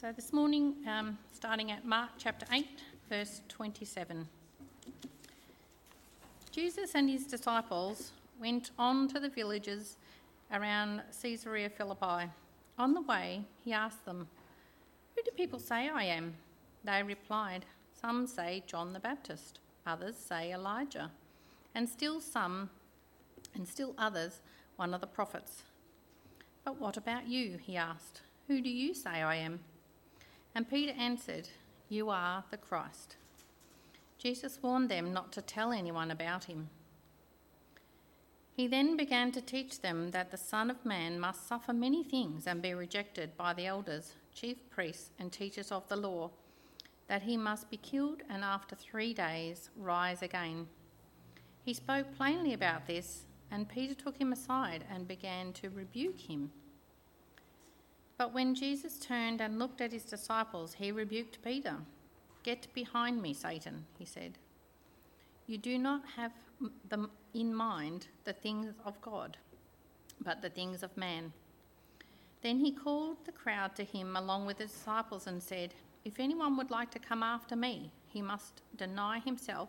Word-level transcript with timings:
So 0.00 0.12
this 0.12 0.32
morning, 0.32 0.76
um, 0.86 1.18
starting 1.32 1.72
at 1.72 1.84
Mark 1.84 2.10
chapter 2.18 2.46
8, 2.52 2.68
verse 3.08 3.40
27. 3.48 4.28
Jesus 6.52 6.94
and 6.94 7.10
his 7.10 7.26
disciples 7.26 8.12
went 8.40 8.70
on 8.78 9.08
to 9.08 9.18
the 9.18 9.28
villages 9.28 9.96
around 10.52 11.02
Caesarea 11.20 11.68
Philippi. 11.68 12.30
On 12.78 12.94
the 12.94 13.00
way, 13.00 13.42
he 13.64 13.72
asked 13.72 14.04
them, 14.04 14.28
Who 15.16 15.22
do 15.24 15.32
people 15.32 15.58
say 15.58 15.88
I 15.88 16.04
am? 16.04 16.34
They 16.84 17.02
replied, 17.02 17.66
Some 18.00 18.28
say 18.28 18.62
John 18.68 18.92
the 18.92 19.00
Baptist, 19.00 19.58
others 19.84 20.14
say 20.14 20.52
Elijah, 20.52 21.10
and 21.74 21.88
still 21.88 22.20
some, 22.20 22.70
and 23.52 23.66
still 23.66 23.96
others, 23.98 24.42
one 24.76 24.94
of 24.94 25.00
the 25.00 25.08
prophets. 25.08 25.64
But 26.64 26.80
what 26.80 26.96
about 26.96 27.26
you? 27.26 27.58
He 27.60 27.76
asked. 27.76 28.20
Who 28.46 28.60
do 28.60 28.70
you 28.70 28.94
say 28.94 29.22
I 29.22 29.34
am? 29.34 29.58
And 30.58 30.68
Peter 30.68 30.92
answered, 30.98 31.48
You 31.88 32.10
are 32.10 32.42
the 32.50 32.56
Christ. 32.56 33.14
Jesus 34.18 34.58
warned 34.60 34.88
them 34.88 35.12
not 35.12 35.30
to 35.34 35.40
tell 35.40 35.70
anyone 35.70 36.10
about 36.10 36.46
him. 36.46 36.68
He 38.56 38.66
then 38.66 38.96
began 38.96 39.30
to 39.30 39.40
teach 39.40 39.82
them 39.82 40.10
that 40.10 40.32
the 40.32 40.36
Son 40.36 40.68
of 40.68 40.84
Man 40.84 41.20
must 41.20 41.46
suffer 41.46 41.72
many 41.72 42.02
things 42.02 42.48
and 42.48 42.60
be 42.60 42.74
rejected 42.74 43.36
by 43.36 43.54
the 43.54 43.66
elders, 43.66 44.14
chief 44.34 44.56
priests, 44.68 45.10
and 45.20 45.30
teachers 45.30 45.70
of 45.70 45.86
the 45.86 45.94
law, 45.94 46.28
that 47.06 47.22
he 47.22 47.36
must 47.36 47.70
be 47.70 47.76
killed 47.76 48.22
and 48.28 48.42
after 48.42 48.74
three 48.74 49.14
days 49.14 49.70
rise 49.76 50.22
again. 50.22 50.66
He 51.64 51.72
spoke 51.72 52.16
plainly 52.16 52.52
about 52.52 52.88
this, 52.88 53.26
and 53.52 53.68
Peter 53.68 53.94
took 53.94 54.20
him 54.20 54.32
aside 54.32 54.82
and 54.92 55.06
began 55.06 55.52
to 55.52 55.70
rebuke 55.70 56.18
him. 56.18 56.50
But 58.18 58.34
when 58.34 58.56
Jesus 58.56 58.98
turned 58.98 59.40
and 59.40 59.60
looked 59.60 59.80
at 59.80 59.92
his 59.92 60.02
disciples, 60.02 60.74
he 60.74 60.90
rebuked 60.90 61.40
Peter. 61.42 61.76
Get 62.42 62.66
behind 62.74 63.22
me, 63.22 63.32
Satan, 63.32 63.86
he 63.96 64.04
said. 64.04 64.32
You 65.46 65.56
do 65.56 65.78
not 65.78 66.02
have 66.16 66.32
the, 66.88 67.08
in 67.32 67.54
mind 67.54 68.08
the 68.24 68.32
things 68.32 68.74
of 68.84 69.00
God, 69.00 69.36
but 70.20 70.42
the 70.42 70.50
things 70.50 70.82
of 70.82 70.96
man. 70.96 71.32
Then 72.42 72.58
he 72.58 72.72
called 72.72 73.18
the 73.24 73.32
crowd 73.32 73.76
to 73.76 73.84
him 73.84 74.16
along 74.16 74.46
with 74.46 74.58
the 74.58 74.66
disciples 74.66 75.28
and 75.28 75.40
said, 75.40 75.72
If 76.04 76.18
anyone 76.18 76.56
would 76.56 76.72
like 76.72 76.90
to 76.92 76.98
come 76.98 77.22
after 77.22 77.54
me, 77.54 77.92
he 78.08 78.20
must 78.20 78.62
deny 78.76 79.20
himself 79.20 79.68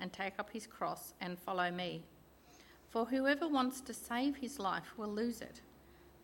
and 0.00 0.12
take 0.12 0.38
up 0.38 0.50
his 0.50 0.68
cross 0.68 1.14
and 1.20 1.36
follow 1.36 1.70
me. 1.70 2.02
For 2.90 3.06
whoever 3.06 3.48
wants 3.48 3.80
to 3.82 3.92
save 3.92 4.36
his 4.36 4.60
life 4.60 4.96
will 4.96 5.08
lose 5.08 5.40
it 5.40 5.60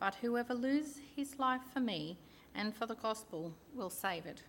but 0.05 0.17
whoever 0.17 0.53
loses 0.53 1.01
his 1.17 1.39
life 1.39 1.63
for 1.73 1.81
me 1.81 2.19
and 2.55 2.77
for 2.77 2.85
the 2.85 2.95
gospel 2.95 3.55
will 3.75 3.89
save 3.89 4.27
it. 4.27 4.43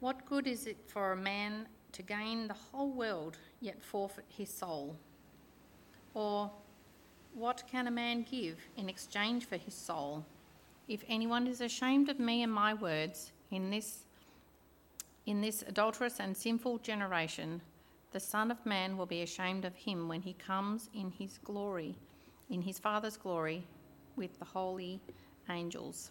What 0.00 0.26
good 0.26 0.48
is 0.48 0.66
it 0.66 0.78
for 0.88 1.12
a 1.12 1.16
man 1.16 1.68
to 1.92 2.02
gain 2.02 2.48
the 2.48 2.54
whole 2.54 2.90
world 2.90 3.38
yet 3.60 3.80
forfeit 3.84 4.24
his 4.36 4.52
soul? 4.52 4.96
Or 6.12 6.50
what 7.34 7.62
can 7.70 7.86
a 7.86 7.90
man 7.92 8.26
give 8.28 8.58
in 8.76 8.88
exchange 8.88 9.46
for 9.46 9.58
his 9.58 9.74
soul? 9.74 10.24
If 10.88 11.04
anyone 11.08 11.46
is 11.46 11.60
ashamed 11.60 12.08
of 12.08 12.18
me 12.18 12.42
and 12.42 12.52
my 12.52 12.74
words 12.74 13.30
in 13.52 13.70
this 13.70 14.06
in 15.24 15.40
this 15.40 15.62
adulterous 15.68 16.18
and 16.18 16.36
sinful 16.36 16.78
generation, 16.78 17.60
the 18.10 18.18
Son 18.18 18.50
of 18.50 18.66
Man 18.66 18.96
will 18.96 19.06
be 19.06 19.22
ashamed 19.22 19.64
of 19.64 19.76
him 19.76 20.08
when 20.08 20.22
he 20.22 20.32
comes 20.32 20.90
in 20.92 21.12
his 21.12 21.38
glory 21.44 21.94
in 22.50 22.62
his 22.62 22.78
Father's 22.78 23.16
glory 23.16 23.64
with 24.16 24.38
the 24.38 24.44
holy 24.44 25.00
angels. 25.48 26.10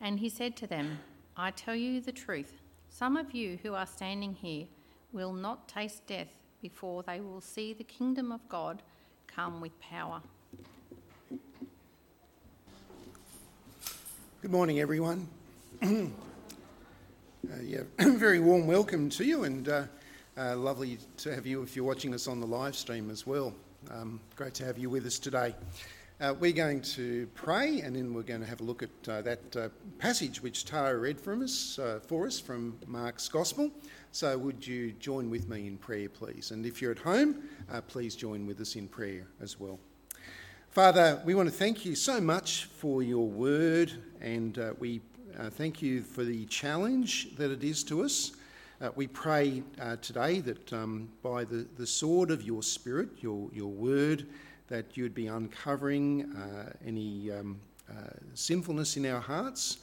And 0.00 0.18
he 0.18 0.28
said 0.28 0.56
to 0.56 0.66
them, 0.66 0.98
I 1.36 1.50
tell 1.50 1.74
you 1.74 2.00
the 2.00 2.12
truth. 2.12 2.52
Some 2.88 3.16
of 3.16 3.32
you 3.34 3.58
who 3.62 3.74
are 3.74 3.86
standing 3.86 4.34
here 4.34 4.66
will 5.12 5.32
not 5.32 5.68
taste 5.68 6.06
death 6.06 6.36
before 6.62 7.02
they 7.02 7.20
will 7.20 7.40
see 7.40 7.72
the 7.72 7.84
kingdom 7.84 8.32
of 8.32 8.46
God 8.48 8.82
come 9.26 9.60
with 9.60 9.78
power. 9.80 10.20
Good 14.42 14.50
morning, 14.50 14.80
everyone. 14.80 15.28
uh, 15.82 16.06
yeah, 17.62 17.80
very 17.98 18.40
warm 18.40 18.66
welcome 18.66 19.10
to 19.10 19.24
you, 19.24 19.44
and 19.44 19.68
uh, 19.68 19.84
uh, 20.38 20.56
lovely 20.56 20.98
to 21.16 21.34
have 21.34 21.46
you 21.46 21.62
if 21.62 21.74
you're 21.74 21.84
watching 21.84 22.14
us 22.14 22.28
on 22.28 22.40
the 22.40 22.46
live 22.46 22.76
stream 22.76 23.10
as 23.10 23.26
well. 23.26 23.52
Um, 23.90 24.20
great 24.36 24.54
to 24.54 24.64
have 24.64 24.78
you 24.78 24.88
with 24.88 25.04
us 25.04 25.18
today. 25.18 25.54
Uh, 26.20 26.34
we're 26.38 26.52
going 26.52 26.80
to 26.80 27.28
pray 27.34 27.80
and 27.80 27.94
then 27.94 28.14
we're 28.14 28.22
going 28.22 28.40
to 28.40 28.46
have 28.46 28.60
a 28.60 28.64
look 28.64 28.82
at 28.82 29.08
uh, 29.08 29.22
that 29.22 29.56
uh, 29.56 29.68
passage 29.98 30.40
which 30.40 30.64
Tara 30.64 30.96
read 30.96 31.20
from 31.20 31.42
us, 31.42 31.78
uh, 31.78 31.98
for 32.06 32.26
us 32.26 32.38
from 32.38 32.78
Mark's 32.86 33.28
Gospel. 33.28 33.70
So, 34.12 34.38
would 34.38 34.66
you 34.66 34.92
join 34.92 35.28
with 35.28 35.48
me 35.48 35.66
in 35.66 35.76
prayer, 35.76 36.08
please? 36.08 36.50
And 36.50 36.64
if 36.64 36.80
you're 36.80 36.92
at 36.92 36.98
home, 36.98 37.42
uh, 37.70 37.80
please 37.80 38.16
join 38.16 38.46
with 38.46 38.60
us 38.60 38.76
in 38.76 38.88
prayer 38.88 39.26
as 39.40 39.60
well. 39.60 39.78
Father, 40.70 41.20
we 41.24 41.34
want 41.34 41.48
to 41.48 41.54
thank 41.54 41.84
you 41.84 41.94
so 41.94 42.20
much 42.20 42.64
for 42.64 43.02
your 43.02 43.26
word 43.26 43.92
and 44.20 44.58
we 44.78 45.00
thank 45.50 45.82
you 45.82 46.02
for 46.02 46.24
the 46.24 46.46
challenge 46.46 47.36
that 47.36 47.50
it 47.50 47.64
is 47.64 47.82
to 47.84 48.04
us. 48.04 48.32
Uh, 48.80 48.90
we 48.94 49.08
pray 49.08 49.60
uh, 49.80 49.96
today 49.96 50.38
that 50.38 50.72
um, 50.72 51.08
by 51.20 51.42
the, 51.42 51.66
the 51.76 51.86
sword 51.86 52.30
of 52.30 52.44
your 52.44 52.62
Spirit, 52.62 53.08
your, 53.18 53.48
your 53.52 53.66
word, 53.66 54.28
that 54.68 54.96
you'd 54.96 55.16
be 55.16 55.26
uncovering 55.26 56.32
uh, 56.36 56.70
any 56.86 57.28
um, 57.32 57.58
uh, 57.90 57.94
sinfulness 58.34 58.96
in 58.96 59.04
our 59.04 59.20
hearts, 59.20 59.78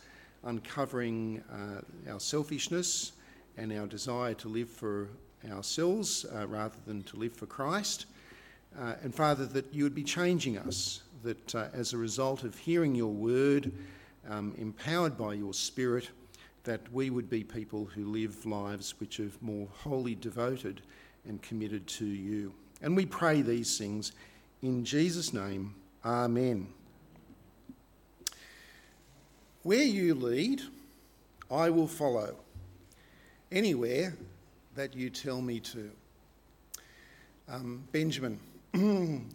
uncovering 0.46 1.44
uh, 1.52 2.10
our 2.10 2.22
selfishness 2.22 3.12
and 3.58 3.74
our 3.74 3.86
desire 3.86 4.34
to 4.34 4.48
live 4.48 4.70
for 4.70 5.10
ourselves 5.52 6.26
uh, 6.34 6.48
rather 6.48 6.78
than 6.88 7.04
to 7.04 7.18
live 7.18 7.34
for 7.34 7.48
Christ. 7.48 8.06
and 9.04 9.14
Father, 9.14 9.46
that 9.46 9.74
you 9.74 9.84
would 9.84 9.96
be 9.96 10.06
changing 10.06 10.58
us, 10.58 11.02
that 11.22 11.54
as 11.54 11.92
a 11.92 11.98
result 11.98 12.46
of 12.46 12.58
hearing 12.58 12.96
your 12.96 13.12
word, 13.12 13.74
um, 14.30 14.56
empowered 14.58 15.18
by 15.18 15.34
your 15.34 15.54
Spirit, 15.54 16.12
that 16.66 16.92
we 16.92 17.10
would 17.10 17.30
be 17.30 17.44
people 17.44 17.86
who 17.86 18.06
live 18.06 18.46
lives 18.46 19.00
which 19.00 19.20
are 19.20 19.32
more 19.42 19.68
wholly 19.72 20.16
devoted 20.16 20.82
and 21.28 21.42
committed 21.42 21.88
to 21.88 22.06
you. 22.06 22.54
And 22.82 22.96
we 22.96 23.06
pray 23.06 23.42
these 23.42 23.78
things 23.78 24.12
in 24.62 24.84
Jesus' 24.84 25.34
name. 25.34 25.76
Amen. 26.04 26.68
Where 29.64 29.84
you 29.84 30.14
lead, 30.14 30.62
I 31.50 31.70
will 31.70 31.88
follow. 31.88 32.36
Anywhere 33.52 34.16
that 34.76 34.96
you 34.96 35.10
tell 35.10 35.42
me 35.42 35.60
to. 35.62 35.92
Um, 37.48 37.88
Benjamin, 37.92 38.40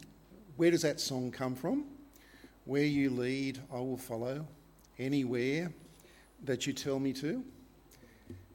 where 0.56 0.70
does 0.70 0.82
that 0.82 1.00
song 1.00 1.30
come 1.30 1.54
from? 1.54 1.84
Where 2.64 2.84
you 2.84 3.10
lead, 3.10 3.58
I 3.72 3.76
will 3.76 3.96
follow. 3.96 4.46
Anywhere 4.98 5.72
that 6.44 6.66
you 6.66 6.72
tell 6.72 6.98
me 6.98 7.12
to. 7.14 7.44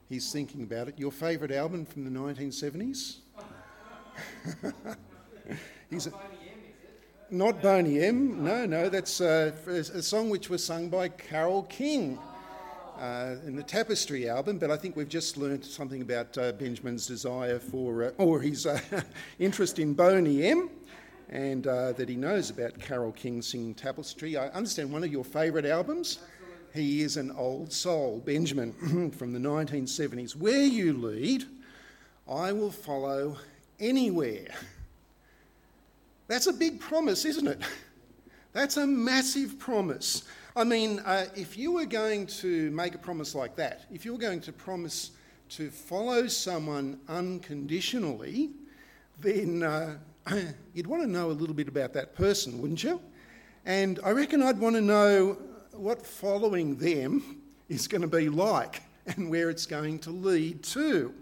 He's 0.08 0.32
thinking 0.32 0.62
about 0.62 0.88
it. 0.88 0.98
Your 0.98 1.10
favourite 1.10 1.52
album 1.52 1.84
from 1.84 2.04
the 2.04 2.10
1970s? 2.10 3.16
He's 5.90 6.06
a, 6.06 6.12
not 7.30 7.60
Boney 7.60 8.02
M. 8.02 8.44
No, 8.44 8.66
no, 8.66 8.88
that's 8.88 9.20
uh, 9.20 9.52
a 9.66 10.02
song 10.02 10.30
which 10.30 10.48
was 10.48 10.64
sung 10.64 10.88
by 10.88 11.08
Carole 11.08 11.64
King 11.64 12.18
uh, 13.00 13.34
in 13.44 13.56
the 13.56 13.62
Tapestry 13.62 14.28
album. 14.28 14.58
But 14.58 14.70
I 14.70 14.76
think 14.76 14.96
we've 14.96 15.08
just 15.08 15.36
learned 15.36 15.64
something 15.64 16.02
about 16.02 16.38
uh, 16.38 16.52
Benjamin's 16.52 17.06
desire 17.06 17.58
for, 17.58 18.04
uh, 18.04 18.10
or 18.18 18.40
his 18.40 18.66
uh, 18.66 18.80
interest 19.38 19.78
in 19.78 19.92
Boney 19.94 20.46
M. 20.46 20.70
And 21.28 21.66
uh, 21.66 21.92
that 21.92 22.08
he 22.08 22.14
knows 22.14 22.50
about 22.50 22.78
Carole 22.78 23.10
King 23.10 23.42
singing 23.42 23.74
Tapestry. 23.74 24.36
I 24.36 24.46
understand 24.48 24.92
one 24.92 25.02
of 25.02 25.10
your 25.10 25.24
favourite 25.24 25.66
albums 25.66 26.20
he 26.76 27.02
is 27.02 27.16
an 27.16 27.30
old 27.32 27.72
soul, 27.72 28.22
Benjamin 28.24 29.10
from 29.16 29.32
the 29.32 29.38
1970s. 29.38 30.36
Where 30.36 30.64
you 30.64 30.92
lead, 30.92 31.44
I 32.28 32.52
will 32.52 32.70
follow 32.70 33.36
anywhere. 33.78 34.48
That's 36.28 36.46
a 36.46 36.52
big 36.52 36.80
promise, 36.80 37.24
isn't 37.24 37.46
it? 37.46 37.60
That's 38.52 38.78
a 38.78 38.86
massive 38.86 39.58
promise. 39.58 40.22
I 40.56 40.64
mean, 40.64 41.00
uh, 41.00 41.26
if 41.34 41.58
you 41.58 41.72
were 41.72 41.84
going 41.84 42.26
to 42.28 42.70
make 42.70 42.94
a 42.94 42.98
promise 42.98 43.34
like 43.34 43.54
that, 43.56 43.82
if 43.92 44.04
you 44.04 44.12
were 44.12 44.18
going 44.18 44.40
to 44.40 44.52
promise 44.52 45.10
to 45.50 45.70
follow 45.70 46.26
someone 46.26 46.98
unconditionally, 47.08 48.50
then 49.20 49.62
uh, 49.62 49.98
you'd 50.74 50.86
want 50.86 51.02
to 51.02 51.08
know 51.08 51.30
a 51.30 51.32
little 51.32 51.54
bit 51.54 51.68
about 51.68 51.92
that 51.92 52.14
person, 52.14 52.60
wouldn't 52.60 52.82
you? 52.82 53.00
And 53.66 54.00
I 54.04 54.10
reckon 54.10 54.42
I'd 54.42 54.58
want 54.58 54.76
to 54.76 54.80
know 54.80 55.38
what 55.78 56.06
following 56.06 56.76
them 56.76 57.42
is 57.68 57.88
going 57.88 58.02
to 58.02 58.08
be 58.08 58.28
like 58.28 58.82
and 59.06 59.30
where 59.30 59.50
it's 59.50 59.66
going 59.66 59.98
to 60.00 60.10
lead 60.10 60.62
to. 60.62 61.14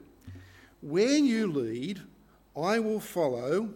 Where 0.81 1.17
you 1.17 1.47
lead, 1.47 2.01
I 2.56 2.79
will 2.79 3.01
follow 3.01 3.71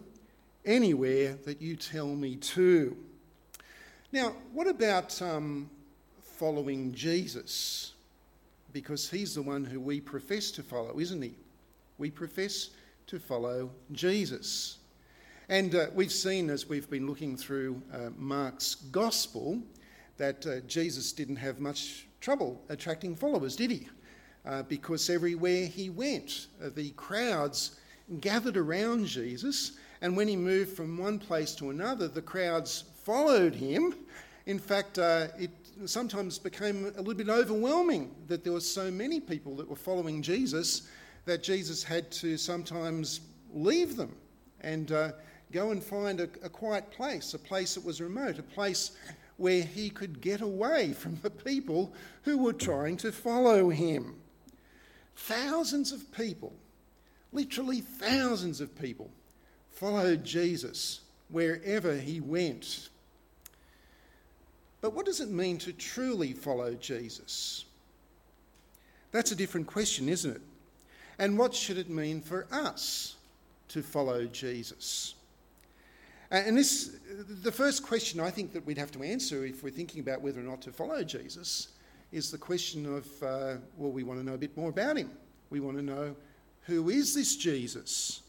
anywhere 0.65 1.35
that 1.45 1.61
you 1.61 1.75
tell 1.75 2.07
me 2.07 2.35
to. 2.35 2.95
Now, 4.11 4.33
what 4.53 4.67
about 4.67 5.21
um, 5.21 5.69
following 6.21 6.93
Jesus 6.93 7.93
because 8.71 9.09
he's 9.09 9.35
the 9.35 9.41
one 9.41 9.65
who 9.65 9.79
we 9.79 9.99
profess 9.99 10.51
to 10.51 10.63
follow, 10.63 10.99
isn't 10.99 11.21
he? 11.21 11.33
We 11.97 12.11
profess 12.11 12.69
to 13.07 13.19
follow 13.19 13.71
Jesus. 13.91 14.77
And 15.49 15.73
uh, 15.73 15.87
we've 15.95 16.11
seen 16.11 16.49
as 16.49 16.69
we've 16.69 16.89
been 16.89 17.07
looking 17.07 17.35
through 17.35 17.81
uh, 17.91 18.09
Mark's 18.15 18.75
gospel 18.75 19.61
that 20.19 20.45
uh, 20.45 20.59
Jesus 20.67 21.11
didn't 21.11 21.37
have 21.37 21.59
much 21.59 22.05
trouble 22.21 22.61
attracting 22.69 23.15
followers, 23.15 23.55
did 23.55 23.71
he? 23.71 23.87
Uh, 24.45 24.61
because 24.63 25.09
everywhere 25.09 25.65
he 25.65 25.89
went, 25.89 26.47
uh, 26.63 26.69
the 26.75 26.91
crowds 26.91 27.79
gathered 28.19 28.57
around 28.57 29.05
Jesus, 29.05 29.73
and 30.01 30.15
when 30.15 30.27
he 30.27 30.35
moved 30.35 30.75
from 30.75 30.97
one 30.97 31.19
place 31.19 31.55
to 31.55 31.71
another, 31.71 32.07
the 32.07 32.21
crowds 32.21 32.83
followed 33.03 33.55
him. 33.55 33.95
In 34.45 34.59
fact, 34.59 34.99
uh, 34.99 35.27
it 35.37 35.51
sometimes 35.85 36.37
became 36.37 36.85
a 36.85 37.01
little 37.01 37.13
bit 37.13 37.29
overwhelming 37.29 38.13
that 38.27 38.43
there 38.43 38.53
were 38.53 38.59
so 38.59 38.91
many 38.91 39.19
people 39.19 39.55
that 39.55 39.67
were 39.67 39.75
following 39.75 40.21
Jesus 40.21 40.89
that 41.25 41.43
Jesus 41.43 41.83
had 41.83 42.11
to 42.11 42.37
sometimes 42.37 43.21
leave 43.53 43.95
them 43.95 44.15
and 44.61 44.91
uh, 44.91 45.11
go 45.51 45.71
and 45.71 45.83
find 45.83 46.19
a, 46.19 46.29
a 46.43 46.49
quiet 46.49 46.89
place, 46.91 47.33
a 47.33 47.39
place 47.39 47.75
that 47.75 47.85
was 47.85 48.01
remote, 48.01 48.39
a 48.39 48.43
place 48.43 48.91
where 49.39 49.63
he 49.63 49.89
could 49.89 50.21
get 50.21 50.41
away 50.41 50.93
from 50.93 51.17
the 51.21 51.29
people 51.29 51.93
who 52.23 52.37
were 52.37 52.53
trying 52.53 52.97
to 52.97 53.11
follow 53.11 53.69
him. 53.69 54.15
Thousands 55.15 55.91
of 55.91 56.11
people, 56.11 56.53
literally 57.31 57.81
thousands 57.81 58.61
of 58.61 58.77
people, 58.79 59.09
followed 59.71 60.23
Jesus 60.23 61.01
wherever 61.29 61.95
he 61.95 62.19
went. 62.19 62.89
But 64.81 64.93
what 64.93 65.05
does 65.05 65.19
it 65.19 65.29
mean 65.29 65.57
to 65.59 65.73
truly 65.73 66.33
follow 66.33 66.73
Jesus? 66.73 67.65
That's 69.11 69.31
a 69.31 69.35
different 69.35 69.67
question, 69.67 70.09
isn't 70.09 70.35
it? 70.35 70.41
And 71.17 71.37
what 71.37 71.53
should 71.53 71.77
it 71.77 71.89
mean 71.89 72.21
for 72.21 72.47
us 72.51 73.15
to 73.69 73.81
follow 73.81 74.25
Jesus? 74.25 75.15
And 76.31 76.55
this, 76.55 76.95
the 77.41 77.51
first 77.51 77.81
question 77.83 78.19
I 78.19 78.29
think 78.29 78.53
that 78.53 78.65
we'd 78.65 78.77
have 78.77 78.91
to 78.91 79.01
answer 79.01 79.45
if 79.45 79.63
we're 79.63 79.71
thinking 79.71 79.99
about 79.99 80.21
whether 80.21 80.39
or 80.39 80.43
not 80.43 80.61
to 80.63 80.71
follow 80.71 81.03
Jesus 81.03 81.69
is 82.11 82.29
the 82.31 82.37
question 82.37 82.85
of, 82.85 83.23
uh, 83.23 83.55
well, 83.77 83.91
we 83.91 84.03
want 84.03 84.19
to 84.19 84.25
know 84.25 84.35
a 84.35 84.37
bit 84.37 84.55
more 84.55 84.69
about 84.69 84.97
him. 84.97 85.11
We 85.49 85.59
want 85.59 85.77
to 85.77 85.83
know 85.83 86.15
who 86.61 86.89
is 86.89 87.15
this 87.15 87.35
Jesus? 87.35 88.21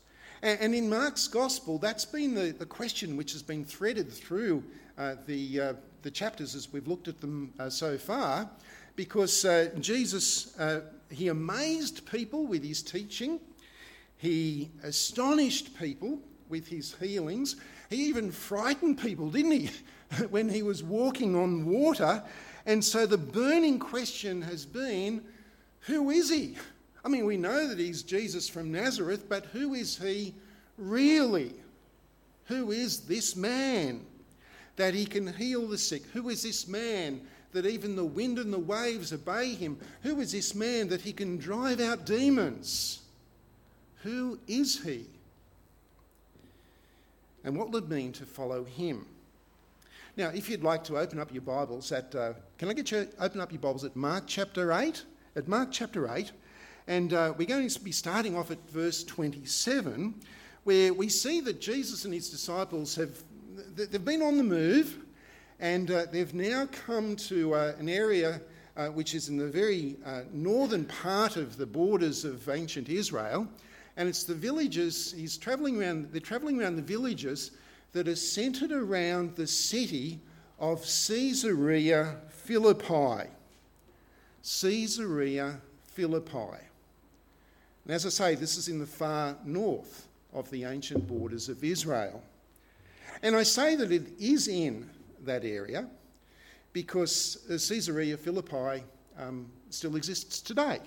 And, 0.43 0.59
and 0.61 0.75
in 0.75 0.89
Mark's 0.89 1.29
gospel, 1.29 1.79
that's 1.79 2.07
been 2.07 2.35
the, 2.35 2.53
the 2.53 2.65
question 2.65 3.19
which 3.19 3.33
has 3.33 3.43
been 3.43 3.65
threaded 3.65 4.11
through 4.11 4.65
uh, 4.97 5.17
the, 5.27 5.61
uh, 5.61 5.73
the 6.03 6.11
chapters 6.11 6.55
as 6.55 6.73
we've 6.73 6.89
looked 6.89 7.09
at 7.09 7.21
them 7.21 7.53
uh, 7.59 7.69
so 7.69 7.99
far, 7.99 8.49
because 8.97 9.45
uh, 9.45 9.69
Jesus, 9.79 10.59
uh, 10.59 10.81
he 11.11 11.29
amazed 11.29 12.11
people 12.11 12.47
with 12.47 12.65
his 12.65 12.83
teaching, 12.83 13.41
he 14.17 14.71
astonished 14.83 15.79
people 15.79 16.19
with 16.49 16.67
his 16.67 16.95
healings, 16.97 17.57
he 17.91 18.07
even 18.07 18.31
frightened 18.31 18.99
people, 18.99 19.31
didn't 19.31 19.51
he, 19.51 19.71
when 20.31 20.49
he 20.49 20.63
was 20.63 20.83
walking 20.83 21.37
on 21.37 21.67
water. 21.67 22.23
And 22.65 22.83
so 22.85 23.05
the 23.05 23.19
burning 23.19 23.79
question 23.79 24.41
has 24.43 24.65
been 24.65 25.23
who 25.81 26.11
is 26.11 26.31
he? 26.31 26.57
I 27.05 27.09
mean, 27.09 27.25
we 27.25 27.37
know 27.37 27.67
that 27.67 27.79
he's 27.79 28.03
Jesus 28.03 28.49
from 28.49 28.71
Nazareth, 28.71 29.29
but 29.29 29.47
who 29.47 29.75
is 29.75 29.97
he 29.99 30.35
really? 30.77 31.55
Who 32.45 32.71
is 32.71 33.01
this 33.01 33.35
man 33.35 34.05
that 34.77 34.93
he 34.95 35.07
can 35.07 35.33
heal 35.33 35.67
the 35.67 35.79
sick? 35.79 36.05
Who 36.13 36.29
is 36.29 36.43
this 36.43 36.69
man 36.69 37.23
that 37.53 37.67
even 37.67 37.97
the 37.97 38.05
wind 38.05 38.39
and 38.39 38.53
the 38.53 38.59
waves 38.59 39.13
obey 39.13 39.55
him? 39.55 39.79
Who 40.03 40.21
is 40.21 40.33
this 40.33 40.55
man 40.55 40.89
that 40.89 41.01
he 41.01 41.13
can 41.13 41.39
drive 41.39 41.81
out 41.81 42.05
demons? 42.05 43.01
Who 44.03 44.39
is 44.47 44.83
he? 44.83 45.07
And 47.45 47.57
what 47.57 47.71
will 47.71 47.79
it 47.79 47.89
mean 47.89 48.13
to 48.13 48.27
follow 48.27 48.65
him? 48.65 49.07
Now, 50.17 50.29
if 50.29 50.51
you'd 50.51 50.63
like 50.63 50.85
to 50.85 50.99
open 50.99 51.19
up 51.19 51.33
your 51.33 51.43
Bibles 51.43 51.93
at, 51.93 52.15
uh, 52.15 52.35
can 52.59 52.69
I 52.69 52.75
get 52.75 52.91
you 52.91 53.09
open 53.19 53.41
up 53.41 53.53
your 53.53 53.61
Bibles 53.61 53.85
at 53.85 53.97
Mark 53.97 54.25
chapter 54.27 54.73
8? 54.73 55.05
At 55.37 55.49
Mark 55.49 55.69
chapter 55.71 56.13
8, 56.13 56.33
and 56.89 57.13
uh, 57.13 57.33
we're 57.39 57.47
going 57.47 57.69
to 57.69 57.81
be 57.81 57.93
starting 57.93 58.37
off 58.37 58.51
at 58.51 58.59
verse 58.71 59.05
27, 59.05 60.15
where 60.65 60.93
we 60.93 61.09
see 61.09 61.41
that 61.41 61.61
Jesus 61.61 62.05
and 62.05 62.13
his 62.13 62.29
disciples 62.29 62.97
have 62.97 63.23
they've 63.77 64.05
been 64.05 64.23
on 64.23 64.37
the 64.37 64.43
move, 64.43 64.99
and 65.61 65.91
uh, 65.91 66.07
they've 66.11 66.35
now 66.35 66.67
come 66.87 67.15
to 67.17 67.55
uh, 67.55 67.75
an 67.79 67.89
area 67.89 68.41
uh, 68.77 68.89
which 68.89 69.15
is 69.15 69.29
in 69.29 69.37
the 69.37 69.47
very 69.47 69.97
uh, 70.05 70.23
northern 70.33 70.85
part 70.85 71.37
of 71.37 71.57
the 71.57 71.67
borders 71.67 72.25
of 72.25 72.49
ancient 72.49 72.89
Israel, 72.89 73.47
and 74.01 74.09
it's 74.09 74.25
the 74.25 74.35
villages. 74.35 75.13
He's 75.15 75.37
travelling 75.37 75.79
around. 75.79 76.09
They're 76.11 76.23
travelling 76.23 76.59
around 76.59 76.77
the 76.77 76.83
villages 76.83 77.51
that 77.93 78.09
are 78.09 78.17
centred 78.17 78.73
around 78.73 79.37
the 79.37 79.47
city 79.47 80.21
of 80.59 80.81
Caesarea 80.81 82.17
Philippi. 82.31 83.29
Caesarea 84.43 85.61
Philippi. 85.85 86.65
And 87.85 87.95
as 87.95 88.07
I 88.07 88.09
say, 88.09 88.35
this 88.37 88.57
is 88.57 88.69
in 88.69 88.79
the 88.79 88.87
far 88.87 89.37
north 89.45 90.09
of 90.33 90.51
the 90.51 90.65
ancient 90.65 91.07
borders 91.07 91.51
of 91.51 91.63
Israel. 91.63 92.23
And 93.23 93.37
I 93.37 93.43
say 93.43 93.77
that 93.77 93.93
it 93.93 94.19
is 94.19 94.49
in 94.49 94.89
that 95.27 95.45
area 95.45 95.87
because 96.73 97.45
Caesarea 97.49 98.17
Philippi 98.17 98.83
um, 99.19 99.47
still 99.69 99.97
exists 99.97 100.41
today. 100.41 100.81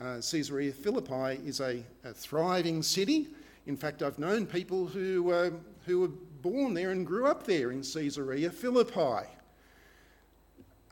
Uh, 0.00 0.16
Caesarea 0.16 0.72
Philippi 0.72 1.40
is 1.46 1.60
a, 1.60 1.82
a, 2.04 2.12
thriving 2.12 2.82
city. 2.82 3.28
In 3.66 3.76
fact, 3.76 4.02
I've 4.02 4.18
known 4.18 4.44
people 4.46 4.86
who, 4.86 5.30
uh, 5.32 5.50
who 5.86 6.00
were 6.00 6.08
born 6.42 6.74
there 6.74 6.90
and 6.90 7.06
grew 7.06 7.26
up 7.26 7.46
there 7.46 7.70
in 7.70 7.82
Caesarea 7.82 8.50
Philippi. 8.50 9.26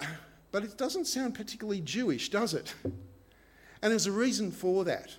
But 0.52 0.62
it 0.62 0.78
doesn't 0.78 1.06
sound 1.06 1.34
particularly 1.34 1.80
Jewish, 1.80 2.28
does 2.30 2.54
it? 2.54 2.72
And 2.84 3.90
there's 3.90 4.06
a 4.06 4.12
reason 4.12 4.52
for 4.52 4.84
that. 4.84 5.10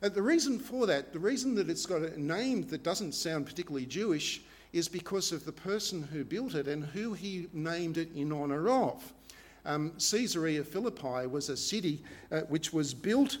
The 0.00 0.20
reason 0.20 0.58
for 0.58 0.86
that, 0.86 1.12
the 1.12 1.20
reason 1.20 1.54
that 1.54 1.70
it's 1.70 1.86
got 1.86 2.02
a 2.02 2.20
name 2.20 2.66
that 2.68 2.82
doesn't 2.82 3.12
sound 3.12 3.46
particularly 3.46 3.86
Jewish, 3.86 4.42
is 4.72 4.88
because 4.88 5.32
of 5.32 5.44
the 5.44 5.52
person 5.52 6.02
who 6.02 6.24
built 6.24 6.54
it 6.54 6.66
and 6.66 6.84
who 6.84 7.14
he 7.14 7.48
named 7.52 7.96
it 7.96 8.12
in 8.14 8.32
honour 8.32 8.68
of. 8.68 9.14
Um, 9.66 9.92
Caesarea 9.98 10.62
Philippi 10.62 11.26
was 11.26 11.48
a 11.48 11.56
city 11.56 12.00
uh, 12.30 12.42
which 12.42 12.72
was 12.72 12.94
built 12.94 13.38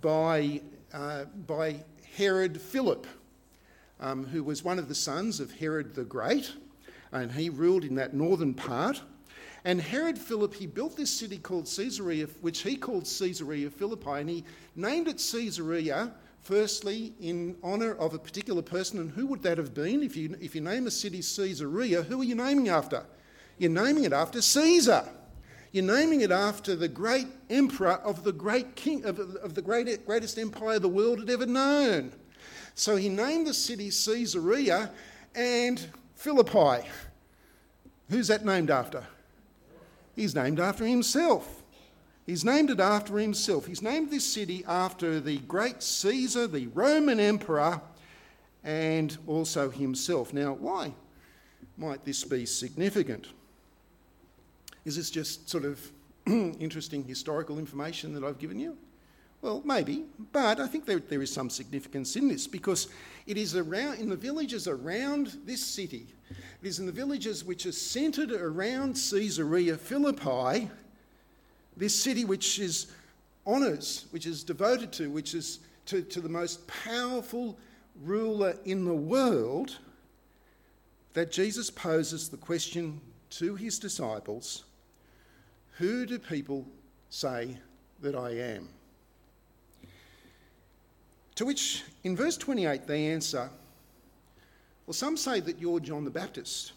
by, 0.00 0.60
uh, 0.92 1.24
by 1.48 1.82
Herod 2.16 2.60
Philip, 2.60 3.08
um, 3.98 4.24
who 4.24 4.44
was 4.44 4.62
one 4.62 4.78
of 4.78 4.88
the 4.88 4.94
sons 4.94 5.40
of 5.40 5.50
Herod 5.50 5.96
the 5.96 6.04
Great, 6.04 6.52
and 7.10 7.32
he 7.32 7.50
ruled 7.50 7.82
in 7.82 7.96
that 7.96 8.14
northern 8.14 8.54
part. 8.54 9.02
And 9.64 9.80
Herod 9.80 10.16
Philip, 10.16 10.54
he 10.54 10.68
built 10.68 10.96
this 10.96 11.10
city 11.10 11.38
called 11.38 11.64
Caesarea, 11.64 12.26
which 12.40 12.60
he 12.60 12.76
called 12.76 13.06
Caesarea 13.06 13.68
Philippi, 13.68 14.20
and 14.20 14.30
he 14.30 14.44
named 14.76 15.08
it 15.08 15.20
Caesarea, 15.32 16.12
firstly, 16.42 17.14
in 17.20 17.56
honour 17.64 17.94
of 17.94 18.14
a 18.14 18.18
particular 18.18 18.62
person. 18.62 19.00
And 19.00 19.10
who 19.10 19.26
would 19.26 19.42
that 19.42 19.58
have 19.58 19.74
been? 19.74 20.04
If 20.04 20.16
you, 20.16 20.36
if 20.40 20.54
you 20.54 20.60
name 20.60 20.86
a 20.86 20.90
city 20.92 21.16
Caesarea, 21.16 22.02
who 22.02 22.20
are 22.20 22.24
you 22.24 22.36
naming 22.36 22.68
after? 22.68 23.04
You're 23.58 23.70
naming 23.70 24.04
it 24.04 24.12
after 24.12 24.40
Caesar. 24.40 25.08
You're 25.74 25.82
naming 25.82 26.20
it 26.20 26.30
after 26.30 26.76
the 26.76 26.86
great 26.86 27.26
emperor 27.50 27.94
of 27.94 28.22
the 28.22 28.30
great 28.30 28.76
king 28.76 29.04
of, 29.04 29.18
of 29.18 29.54
the 29.54 29.60
great, 29.60 30.06
greatest 30.06 30.38
empire 30.38 30.78
the 30.78 30.88
world 30.88 31.18
had 31.18 31.28
ever 31.28 31.46
known. 31.46 32.12
So 32.76 32.94
he 32.94 33.08
named 33.08 33.48
the 33.48 33.54
city 33.54 33.86
Caesarea 33.86 34.92
and 35.34 35.84
Philippi. 36.14 36.88
Who's 38.08 38.28
that 38.28 38.44
named 38.44 38.70
after? 38.70 39.04
He's 40.14 40.32
named 40.32 40.60
after 40.60 40.86
himself. 40.86 41.64
He's 42.24 42.44
named 42.44 42.70
it 42.70 42.78
after 42.78 43.18
himself. 43.18 43.66
He's 43.66 43.82
named 43.82 44.12
this 44.12 44.24
city 44.24 44.64
after 44.68 45.18
the 45.18 45.38
great 45.38 45.82
Caesar, 45.82 46.46
the 46.46 46.68
Roman 46.68 47.18
emperor, 47.18 47.80
and 48.62 49.18
also 49.26 49.70
himself. 49.70 50.32
Now, 50.32 50.52
why 50.52 50.94
might 51.76 52.04
this 52.04 52.22
be 52.22 52.46
significant? 52.46 53.26
Is 54.84 54.96
this 54.96 55.10
just 55.10 55.48
sort 55.48 55.64
of 55.64 55.80
interesting 56.26 57.04
historical 57.04 57.58
information 57.58 58.12
that 58.14 58.24
I've 58.24 58.38
given 58.38 58.58
you? 58.58 58.76
Well, 59.40 59.62
maybe, 59.64 60.04
but 60.32 60.58
I 60.58 60.66
think 60.66 60.86
there, 60.86 60.98
there 60.98 61.20
is 61.20 61.30
some 61.30 61.50
significance 61.50 62.16
in 62.16 62.28
this 62.28 62.46
because 62.46 62.88
it 63.26 63.36
is 63.36 63.54
around 63.54 63.98
in 63.98 64.08
the 64.08 64.16
villages 64.16 64.66
around 64.66 65.36
this 65.44 65.62
city. 65.62 66.06
It 66.62 66.66
is 66.66 66.78
in 66.78 66.86
the 66.86 66.92
villages 66.92 67.44
which 67.44 67.66
are 67.66 67.72
centred 67.72 68.32
around 68.32 68.94
Caesarea 68.94 69.76
Philippi, 69.76 70.70
this 71.76 71.94
city 71.94 72.24
which 72.24 72.58
is 72.58 72.86
honours, 73.46 74.06
which 74.12 74.26
is 74.26 74.44
devoted 74.44 74.92
to, 74.92 75.10
which 75.10 75.34
is 75.34 75.60
to, 75.86 76.00
to 76.00 76.22
the 76.22 76.28
most 76.28 76.66
powerful 76.66 77.58
ruler 78.02 78.56
in 78.64 78.86
the 78.86 78.94
world, 78.94 79.76
that 81.12 81.30
Jesus 81.30 81.70
poses 81.70 82.30
the 82.30 82.38
question 82.38 82.98
to 83.30 83.56
his 83.56 83.78
disciples 83.78 84.64
Who 85.78 86.06
do 86.06 86.18
people 86.18 86.66
say 87.10 87.56
that 88.00 88.14
I 88.14 88.30
am? 88.30 88.68
To 91.36 91.44
which, 91.44 91.82
in 92.04 92.14
verse 92.14 92.36
28, 92.36 92.86
they 92.86 93.06
answer, 93.06 93.50
Well, 94.86 94.94
some 94.94 95.16
say 95.16 95.40
that 95.40 95.58
you're 95.58 95.80
John 95.80 96.04
the 96.04 96.10
Baptist, 96.10 96.72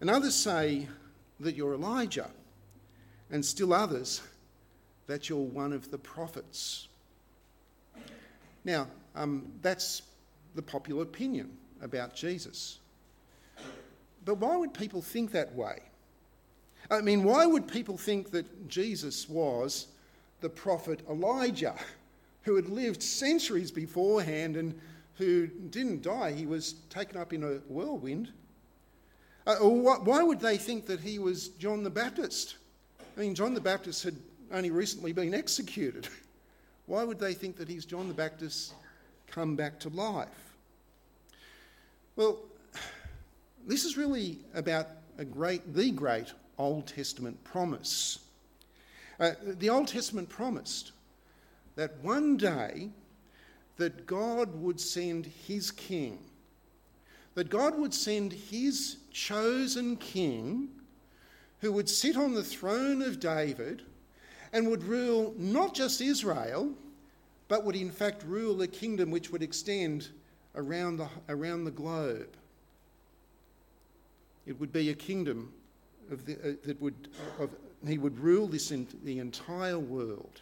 and 0.00 0.10
others 0.10 0.34
say 0.34 0.86
that 1.40 1.54
you're 1.54 1.74
Elijah, 1.74 2.28
and 3.30 3.42
still 3.44 3.72
others 3.72 4.20
that 5.06 5.30
you're 5.30 5.38
one 5.38 5.72
of 5.72 5.90
the 5.90 5.98
prophets. 5.98 6.88
Now, 8.64 8.88
um, 9.14 9.50
that's 9.62 10.02
the 10.54 10.62
popular 10.62 11.02
opinion 11.02 11.56
about 11.80 12.14
Jesus. 12.14 12.80
But 14.26 14.34
why 14.34 14.56
would 14.56 14.74
people 14.74 15.00
think 15.00 15.32
that 15.32 15.54
way? 15.54 15.78
I 16.90 17.00
mean, 17.00 17.22
why 17.22 17.44
would 17.44 17.68
people 17.68 17.98
think 17.98 18.30
that 18.30 18.68
Jesus 18.68 19.28
was 19.28 19.88
the 20.40 20.48
prophet 20.48 21.02
Elijah, 21.08 21.74
who 22.42 22.56
had 22.56 22.68
lived 22.68 23.02
centuries 23.02 23.70
beforehand 23.70 24.56
and 24.56 24.78
who 25.16 25.46
didn't 25.46 26.02
die? 26.02 26.32
He 26.32 26.46
was 26.46 26.74
taken 26.88 27.18
up 27.18 27.32
in 27.32 27.42
a 27.42 27.56
whirlwind. 27.68 28.32
Uh, 29.46 29.56
why 29.56 30.22
would 30.22 30.40
they 30.40 30.56
think 30.56 30.86
that 30.86 31.00
he 31.00 31.18
was 31.18 31.48
John 31.48 31.82
the 31.82 31.90
Baptist? 31.90 32.56
I 33.16 33.20
mean, 33.20 33.34
John 33.34 33.54
the 33.54 33.60
Baptist 33.60 34.04
had 34.04 34.16
only 34.52 34.70
recently 34.70 35.12
been 35.12 35.34
executed. 35.34 36.08
Why 36.86 37.04
would 37.04 37.18
they 37.18 37.34
think 37.34 37.56
that 37.58 37.68
he's 37.68 37.84
John 37.84 38.08
the 38.08 38.14
Baptist 38.14 38.72
come 39.26 39.56
back 39.56 39.78
to 39.80 39.90
life? 39.90 40.28
Well, 42.16 42.38
this 43.66 43.84
is 43.84 43.98
really 43.98 44.38
about 44.54 44.86
a 45.18 45.24
great, 45.24 45.74
the 45.74 45.90
great 45.90 46.32
Old 46.58 46.86
Testament 46.86 47.42
promise. 47.44 48.18
Uh, 49.20 49.32
the 49.42 49.70
Old 49.70 49.88
Testament 49.88 50.28
promised 50.28 50.92
that 51.76 51.96
one 52.02 52.36
day 52.36 52.90
that 53.76 54.06
God 54.06 54.60
would 54.60 54.80
send 54.80 55.26
his 55.26 55.70
king, 55.70 56.18
that 57.34 57.48
God 57.48 57.78
would 57.78 57.94
send 57.94 58.32
his 58.32 58.96
chosen 59.12 59.96
king 59.96 60.68
who 61.60 61.72
would 61.72 61.88
sit 61.88 62.16
on 62.16 62.34
the 62.34 62.42
throne 62.42 63.02
of 63.02 63.20
David 63.20 63.82
and 64.52 64.68
would 64.68 64.82
rule 64.84 65.34
not 65.36 65.74
just 65.74 66.00
Israel, 66.00 66.72
but 67.48 67.64
would 67.64 67.76
in 67.76 67.90
fact 67.90 68.22
rule 68.24 68.60
a 68.62 68.66
kingdom 68.66 69.10
which 69.10 69.30
would 69.30 69.42
extend 69.42 70.08
around 70.54 70.96
the, 70.96 71.08
around 71.28 71.64
the 71.64 71.70
globe. 71.70 72.36
It 74.46 74.58
would 74.58 74.72
be 74.72 74.90
a 74.90 74.94
kingdom 74.94 75.52
of 76.10 76.24
the, 76.26 76.34
uh, 76.34 76.52
that 76.64 76.80
would, 76.80 77.08
of, 77.38 77.50
he 77.86 77.98
would 77.98 78.18
rule 78.18 78.46
this 78.46 78.70
in 78.70 78.86
the 79.04 79.18
entire 79.18 79.78
world. 79.78 80.40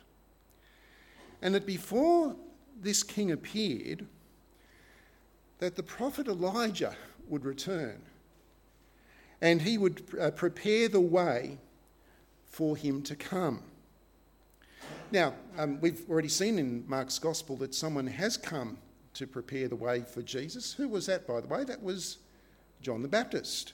And 1.42 1.54
that 1.54 1.66
before 1.66 2.35
this 2.80 3.02
king 3.02 3.32
appeared, 3.32 4.06
that 5.58 5.76
the 5.76 5.82
prophet 5.82 6.28
Elijah 6.28 6.94
would 7.28 7.44
return 7.44 8.00
and 9.40 9.61
he 9.61 9.78
would 9.78 10.02
uh, 10.20 10.30
prepare 10.30 10.88
the 10.88 11.00
way 11.00 11.58
for 12.46 12.76
him 12.76 13.02
to 13.02 13.14
come. 13.14 13.62
Now, 15.12 15.35
um, 15.58 15.80
we've 15.80 16.08
already 16.08 16.28
seen 16.28 16.58
in 16.58 16.85
Mark's 16.88 17.18
Gospel 17.18 17.56
that 17.56 17.75
someone 17.75 18.06
has 18.06 18.37
come 18.37 18.78
to 19.14 19.26
prepare 19.26 19.68
the 19.68 19.76
way 19.76 20.02
for 20.02 20.23
Jesus. 20.23 20.73
Who 20.73 20.88
was 20.88 21.06
that, 21.06 21.26
by 21.26 21.40
the 21.40 21.49
way? 21.49 21.64
That 21.64 21.82
was 21.82 22.18
John 22.82 23.02
the 23.02 23.08
Baptist. 23.08 23.73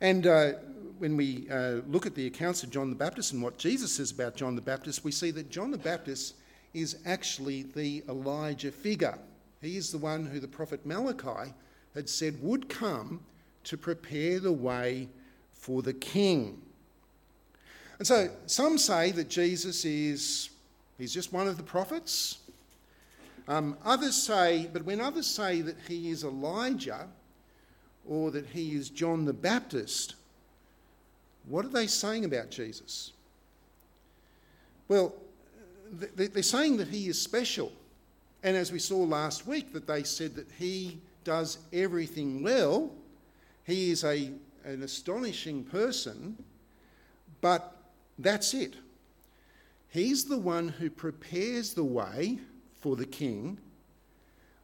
And 0.00 0.26
uh, 0.26 0.52
when 0.98 1.16
we 1.16 1.48
uh, 1.50 1.80
look 1.88 2.06
at 2.06 2.14
the 2.14 2.26
accounts 2.26 2.62
of 2.62 2.70
John 2.70 2.90
the 2.90 2.96
Baptist 2.96 3.32
and 3.32 3.42
what 3.42 3.58
Jesus 3.58 3.92
says 3.92 4.10
about 4.10 4.36
John 4.36 4.54
the 4.54 4.62
Baptist, 4.62 5.04
we 5.04 5.12
see 5.12 5.30
that 5.32 5.50
John 5.50 5.70
the 5.70 5.78
Baptist 5.78 6.34
is 6.72 6.96
actually 7.04 7.62
the 7.62 8.02
Elijah 8.08 8.70
figure. 8.70 9.18
He 9.60 9.76
is 9.76 9.92
the 9.92 9.98
one 9.98 10.26
who 10.26 10.40
the 10.40 10.48
prophet 10.48 10.86
Malachi 10.86 11.52
had 11.94 12.08
said 12.08 12.42
would 12.42 12.68
come 12.68 13.20
to 13.64 13.76
prepare 13.76 14.40
the 14.40 14.52
way 14.52 15.08
for 15.52 15.82
the 15.82 15.92
king. 15.92 16.62
And 17.98 18.06
so 18.06 18.30
some 18.46 18.78
say 18.78 19.10
that 19.10 19.28
Jesus 19.28 19.84
is 19.84 20.50
he's 20.96 21.12
just 21.12 21.32
one 21.32 21.48
of 21.48 21.58
the 21.58 21.62
prophets. 21.62 22.38
Um, 23.48 23.76
others 23.84 24.14
say, 24.14 24.68
but 24.72 24.84
when 24.84 25.00
others 25.00 25.26
say 25.26 25.60
that 25.60 25.76
he 25.88 26.10
is 26.10 26.24
Elijah, 26.24 27.08
or 28.08 28.30
that 28.30 28.46
he 28.46 28.74
is 28.74 28.90
John 28.90 29.24
the 29.24 29.32
Baptist, 29.32 30.14
what 31.48 31.64
are 31.64 31.68
they 31.68 31.86
saying 31.86 32.24
about 32.24 32.50
Jesus? 32.50 33.12
Well, 34.88 35.14
they're 35.92 36.42
saying 36.42 36.76
that 36.78 36.88
he 36.88 37.08
is 37.08 37.20
special. 37.20 37.72
And 38.42 38.56
as 38.56 38.72
we 38.72 38.78
saw 38.78 38.98
last 38.98 39.46
week, 39.46 39.72
that 39.72 39.86
they 39.86 40.02
said 40.02 40.34
that 40.36 40.48
he 40.58 40.98
does 41.24 41.58
everything 41.72 42.42
well. 42.42 42.90
He 43.64 43.90
is 43.90 44.04
a, 44.04 44.30
an 44.64 44.82
astonishing 44.82 45.64
person, 45.64 46.42
but 47.40 47.76
that's 48.18 48.54
it. 48.54 48.74
He's 49.88 50.24
the 50.24 50.38
one 50.38 50.68
who 50.68 50.88
prepares 50.88 51.74
the 51.74 51.84
way 51.84 52.38
for 52.80 52.96
the 52.96 53.06
king, 53.06 53.58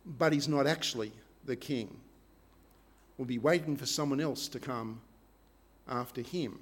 but 0.04 0.32
he's 0.32 0.48
not 0.48 0.66
actually 0.66 1.12
the 1.44 1.56
king 1.56 1.96
will 3.18 3.24
be 3.24 3.38
waiting 3.38 3.76
for 3.76 3.86
someone 3.86 4.20
else 4.20 4.48
to 4.48 4.60
come 4.60 5.00
after 5.88 6.20
him 6.20 6.58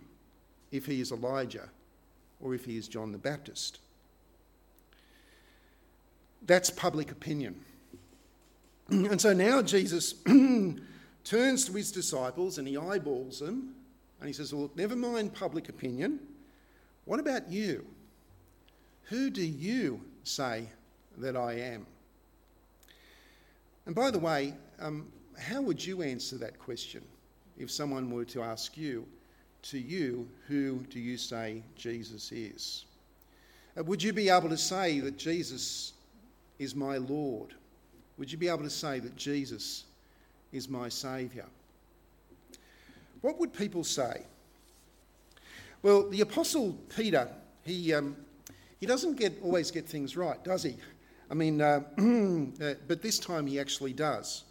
if 0.71 0.87
he 0.87 1.01
is 1.01 1.13
Elijah 1.13 1.69
or 2.41 2.55
if 2.55 2.65
he 2.65 2.77
is 2.77 2.89
John 2.89 3.13
the 3.13 3.19
Baptist. 3.19 3.79
That's 6.47 6.71
public 6.71 7.11
opinion. 7.11 7.61
And 8.89 9.19
so 9.19 9.33
now 9.33 9.63
Jesus 9.63 10.15
turns 11.25 11.65
to 11.65 11.73
his 11.73 11.91
disciples 11.91 12.59
and 12.59 12.69
he 12.69 12.77
eyeballs 12.77 13.41
them 13.41 13.75
and 14.21 14.29
he 14.29 14.35
says, 14.35 14.53
Well, 14.53 14.63
look, 14.63 14.77
never 14.77 14.95
mind 14.95 15.33
public 15.35 15.71
opinion. 15.71 16.21
What 17.07 17.19
about 17.19 17.51
you? 17.51 17.87
Who 19.05 19.31
do 19.31 19.43
you 19.43 20.03
say 20.23 20.69
that 21.19 21.37
I 21.37 21.55
am? 21.55 21.87
And 23.87 23.95
by 23.95 24.11
the 24.11 24.19
way, 24.19 24.55
um, 24.81 25.13
how 25.39 25.61
would 25.63 25.85
you 25.85 26.03
answer 26.03 26.37
that 26.39 26.59
question 26.59 27.03
if 27.59 27.71
someone 27.71 28.11
were 28.11 28.25
to 28.27 28.43
ask 28.43 28.77
you, 28.77 29.07
to 29.63 29.79
you, 29.79 30.29
who 30.47 30.81
do 30.91 31.01
you 31.01 31.17
say 31.17 31.63
Jesus 31.77 32.33
is? 32.33 32.85
Uh, 33.79 33.83
would 33.85 34.03
you 34.03 34.13
be 34.13 34.29
able 34.29 34.49
to 34.49 34.57
say 34.57 35.01
that 35.01 35.17
Jesus 35.17 35.95
is 36.59 36.75
my 36.75 36.99
Lord? 36.99 37.55
Would 38.19 38.31
you 38.31 38.39
be 38.39 38.49
able 38.49 38.63
to 38.63 38.71
say 38.71 39.01
that 39.01 39.17
Jesus 39.17 39.85
is 40.53 40.69
my 40.69 40.89
Saviour? 40.89 41.47
What 43.23 43.41
would 43.41 43.53
people 43.53 43.85
say? 43.85 44.23
Well, 45.83 46.09
the 46.09 46.21
Apostle 46.21 46.79
Peter, 46.95 47.29
he, 47.65 47.93
um, 47.95 48.17
he 48.81 48.87
doesn't 48.87 49.17
get, 49.17 49.33
always 49.43 49.71
get 49.71 49.89
things 49.89 50.17
right, 50.17 50.43
does 50.45 50.63
he? 50.63 50.77
I 51.31 51.35
mean, 51.35 51.61
uh, 51.61 51.81
uh, 52.63 52.75
but 52.87 53.03
this 53.03 53.19
time 53.19 53.47
he 53.47 53.59
actually 53.59 53.93
does. 53.93 54.45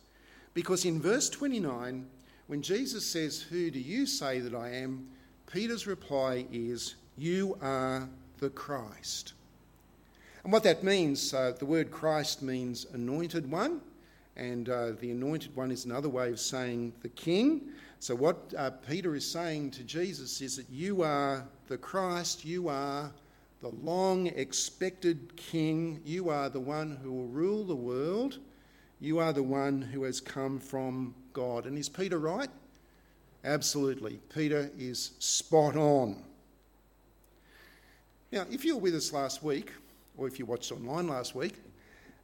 Because 0.53 0.86
in 0.86 1.01
verse 1.01 1.29
29, 1.29 2.05
when 2.48 2.62
Jesus 2.62 3.05
says, 3.05 3.41
Who 3.41 3.72
do 3.72 3.79
you 3.79 4.05
say 4.05 4.39
that 4.39 4.53
I 4.53 4.69
am? 4.69 5.07
Peter's 5.51 5.88
reply 5.88 6.45
is, 6.51 6.95
You 7.17 7.57
are 7.62 8.07
the 8.39 8.50
Christ. 8.50 9.33
And 10.43 10.51
what 10.51 10.63
that 10.63 10.83
means, 10.83 11.33
uh, 11.33 11.53
the 11.57 11.65
word 11.65 11.89
Christ 11.89 12.41
means 12.41 12.86
anointed 12.93 13.50
one, 13.50 13.81
and 14.36 14.67
uh, 14.67 14.91
the 15.00 15.12
anointed 15.12 15.55
one 15.55 15.72
is 15.72 15.86
another 15.86 16.10
way 16.10 16.29
of 16.29 16.39
saying 16.39 16.93
the 17.01 17.10
king. 17.10 17.62
So, 18.00 18.13
what 18.13 18.53
uh, 18.57 18.72
Peter 18.72 19.15
is 19.15 19.25
saying 19.25 19.72
to 19.72 19.83
Jesus 19.83 20.41
is 20.41 20.57
that 20.57 20.69
you 20.69 21.01
are 21.03 21.45
the 21.69 21.77
Christ, 21.77 22.43
you 22.43 22.67
are 22.67 23.12
the 23.62 23.69
long 23.69 24.27
expected 24.27 25.33
king, 25.38 26.01
you 26.03 26.29
are 26.29 26.50
the 26.50 26.60
one 26.60 27.00
who 27.01 27.13
will 27.13 27.27
rule 27.27 27.63
the 27.63 27.75
world 27.75 28.39
you 29.03 29.19
are 29.19 29.33
the 29.33 29.43
one 29.43 29.81
who 29.81 30.03
has 30.03 30.22
come 30.22 30.57
from 30.57 31.13
God. 31.33 31.65
And 31.65 31.77
is 31.77 31.89
Peter 31.89 32.19
right? 32.19 32.50
Absolutely. 33.43 34.22
Peter 34.33 34.72
is 34.79 35.12
spot 35.19 35.75
on. 35.75 36.24
Now, 38.31 38.45
if 38.50 38.63
you 38.63 38.75
were 38.75 38.81
with 38.81 38.95
us 38.95 39.12
last 39.12 39.43
week, 39.43 39.74
or 40.15 40.25
if 40.25 40.39
you 40.39 40.45
watched 40.45 40.72
online 40.72 41.10
last 41.10 41.36
week, 41.36 41.55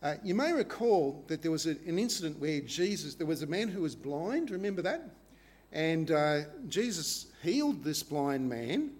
uh, 0.01 0.15
you 0.23 0.33
may 0.33 0.53
recall 0.53 1.21
that 1.27 1.41
there 1.41 1.51
was 1.51 1.65
a, 1.65 1.71
an 1.85 1.99
incident 1.99 2.39
where 2.39 2.61
Jesus, 2.61 3.13
there 3.13 3.27
was 3.27 3.41
a 3.41 3.47
man 3.47 3.67
who 3.67 3.81
was 3.81 3.93
blind, 3.93 4.49
remember 4.49 4.81
that? 4.81 5.01
And 5.73 6.11
uh, 6.11 6.43
Jesus 6.69 7.27
healed 7.43 7.83
this 7.83 8.03
blind 8.03 8.47
man, 8.47 8.91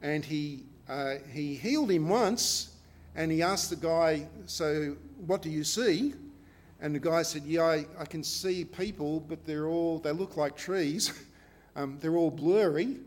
and 0.00 0.24
he, 0.24 0.62
uh, 0.88 1.14
he 1.32 1.56
healed 1.56 1.90
him 1.90 2.08
once, 2.08 2.76
and 3.16 3.32
he 3.32 3.42
asked 3.42 3.70
the 3.70 3.76
guy, 3.76 4.28
So, 4.46 4.94
what 5.26 5.42
do 5.42 5.50
you 5.50 5.64
see? 5.64 6.14
And 6.80 6.94
the 6.94 7.00
guy 7.00 7.22
said, 7.22 7.44
Yeah, 7.44 7.62
I, 7.62 7.86
I 7.98 8.04
can 8.04 8.22
see 8.22 8.64
people, 8.64 9.20
but 9.20 9.44
they're 9.44 9.68
all, 9.68 9.98
they 9.98 10.12
look 10.12 10.36
like 10.36 10.56
trees. 10.56 11.12
um, 11.76 11.98
they're 12.00 12.16
all 12.16 12.30
blurry. 12.30 12.98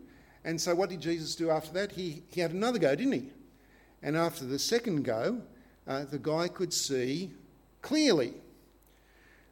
And 0.44 0.60
so, 0.60 0.74
what 0.74 0.90
did 0.90 1.02
Jesus 1.02 1.36
do 1.36 1.50
after 1.50 1.72
that? 1.74 1.92
He, 1.92 2.24
he 2.30 2.42
had 2.42 2.52
another 2.52 2.80
go, 2.80 2.96
didn't 2.96 3.14
he? 3.14 3.30
And 4.02 4.16
after 4.16 4.46
the 4.46 4.58
second 4.58 5.04
go, 5.04 5.42
uh, 5.88 6.06
the 6.06 6.20
guy 6.20 6.48
could 6.48 6.74
see 6.74 7.32
clearly. 7.82 8.34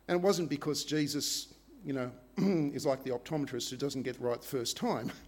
And 0.08 0.20
it 0.20 0.22
wasn't 0.22 0.50
because 0.50 0.86
Jesus, 0.86 1.54
you 1.86 1.94
know, 1.94 2.12
is 2.38 2.86
like 2.86 3.04
the 3.04 3.12
optometrist 3.12 3.70
who 3.70 3.78
doesn't 3.78 4.04
get 4.04 4.20
right 4.22 4.42
the 4.42 4.48
first 4.48 4.78
time. 4.78 5.12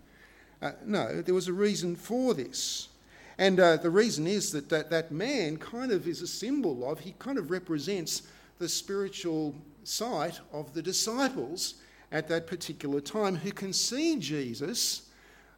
Uh, 0.62 0.72
no, 0.84 1.22
there 1.22 1.34
was 1.34 1.48
a 1.48 1.54
reason 1.54 1.96
for 1.96 2.34
this. 2.34 2.90
And 3.38 3.62
uh, 3.62 3.78
the 3.78 3.90
reason 3.90 4.28
is 4.28 4.52
that, 4.52 4.68
that 4.68 4.90
that 4.90 5.10
man 5.10 5.56
kind 5.56 5.94
of 5.94 6.06
is 6.06 6.22
a 6.22 6.28
symbol 6.28 6.92
of, 6.92 7.00
he 7.00 7.16
kind 7.18 7.38
of 7.38 7.50
represents 7.50 8.24
the 8.60 8.70
spiritual 8.70 9.56
sight 9.84 10.40
of 10.54 10.74
the 10.74 10.82
disciples 10.82 11.76
at 12.12 12.28
that 12.28 12.48
particular 12.48 13.02
time 13.02 13.36
who 13.36 13.52
can 13.52 13.74
see 13.74 14.18
Jesus, 14.18 15.10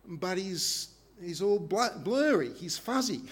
but 0.06 0.38
he's, 0.38 0.90
he's 1.22 1.42
all 1.42 1.60
blurry, 1.60 2.54
he's 2.54 2.78
fuzzy. 2.78 3.24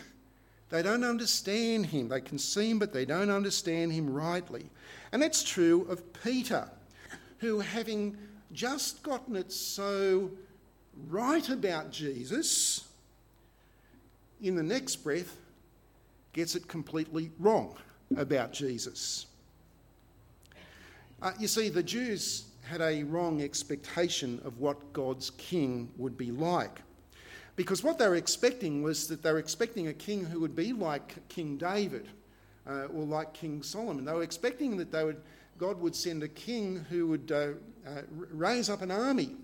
They 0.70 0.84
don't 0.84 1.04
understand 1.04 1.88
him. 1.88 2.10
They 2.10 2.22
can 2.22 2.38
see 2.38 2.70
him, 2.70 2.80
but 2.80 2.94
they 2.94 3.06
don't 3.06 3.32
understand 3.32 3.92
him 3.92 4.10
rightly. 4.10 4.70
And 5.12 5.22
that's 5.22 5.44
true 5.44 5.88
of 5.90 6.14
Peter, 6.24 6.70
who, 7.40 7.60
having 7.60 8.16
just 8.52 9.02
gotten 9.02 9.36
it 9.36 9.52
so 9.52 10.30
right 11.08 11.48
about 11.50 11.92
Jesus, 11.92 12.88
in 14.42 14.56
the 14.56 14.64
next 14.64 14.98
breath 14.98 15.36
gets 16.34 16.56
it 16.56 16.68
completely 16.68 17.32
wrong 17.40 17.76
about 18.16 18.54
Jesus. 18.54 19.26
Uh, 21.22 21.34
you 21.38 21.50
see, 21.50 21.68
the 21.68 21.84
Jews 21.84 22.46
had 22.64 22.80
a 22.80 23.04
wrong 23.04 23.42
expectation 23.42 24.42
of 24.46 24.60
what 24.60 24.94
God's 24.94 25.32
king 25.32 25.90
would 25.98 26.18
be 26.18 26.32
like. 26.32 26.82
Because 27.58 27.84
what 27.84 28.00
they 28.00 28.08
were 28.08 28.16
expecting 28.16 28.84
was 28.84 29.08
that 29.10 29.22
they 29.22 29.34
were 29.34 29.40
expecting 29.40 29.88
a 29.88 29.94
king 29.94 30.24
who 30.24 30.40
would 30.40 30.56
be 30.56 30.72
like 30.72 31.28
King 31.28 31.58
David 31.58 32.08
uh, 32.66 32.86
or 32.86 33.04
like 33.04 33.34
King 33.34 33.62
Solomon. 33.62 34.06
They 34.06 34.14
were 34.14 34.24
expecting 34.24 34.78
that 34.78 34.94
they 34.94 35.04
would, 35.04 35.22
God 35.58 35.82
would 35.82 35.94
send 35.94 36.24
a 36.24 36.28
king 36.30 36.86
who 36.90 37.08
would 37.08 37.34
uh, 37.34 37.50
uh, 37.86 38.04
raise 38.10 38.70
up 38.70 38.82
an 38.82 38.92
army, 38.92 39.36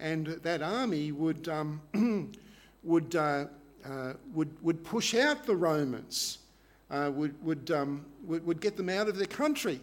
and 0.00 0.26
that 0.26 0.62
army 0.62 1.12
would, 1.12 1.48
um, 1.48 1.80
would, 2.82 3.14
uh, 3.14 3.44
uh, 3.84 4.14
would, 4.32 4.50
would 4.64 4.82
push 4.82 5.14
out 5.14 5.46
the 5.46 5.54
Romans, 5.54 6.38
would, 6.90 7.40
would, 7.44 7.70
um, 7.70 8.04
would, 8.24 8.44
would 8.44 8.60
get 8.60 8.76
them 8.76 8.88
out 8.88 9.06
of 9.06 9.16
their 9.16 9.28
country. 9.28 9.80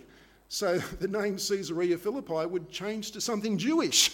So 0.51 0.77
the 0.99 1.07
name 1.07 1.37
Caesarea 1.37 1.97
Philippi 1.97 2.45
would 2.45 2.69
change 2.69 3.11
to 3.11 3.21
something 3.21 3.57
Jewish. 3.57 4.11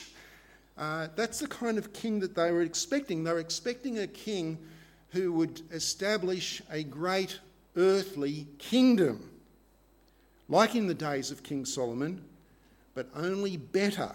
Uh, 0.77 1.08
that's 1.15 1.39
the 1.39 1.48
kind 1.48 1.79
of 1.79 1.91
king 1.94 2.20
that 2.20 2.36
they 2.36 2.51
were 2.51 2.62
expecting. 2.62 3.24
They 3.24 3.34
were 3.34 3.39
expecting 3.39 3.98
a 3.98 4.08
king 4.08 4.60
who 5.10 5.34
would 5.34 5.63
establish 5.72 6.62
a 6.72 6.84
great 6.84 7.39
earthly 7.75 8.46
kingdom, 8.60 9.32
like 10.48 10.75
in 10.75 10.86
the 10.86 10.94
days 10.94 11.32
of 11.32 11.41
King 11.41 11.65
Solomon, 11.65 12.24
but 12.94 13.08
only 13.15 13.58
better. 13.58 14.12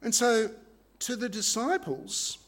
And 0.00 0.14
so, 0.14 0.52
to 1.00 1.16
the 1.16 1.28
disciples, 1.28 2.38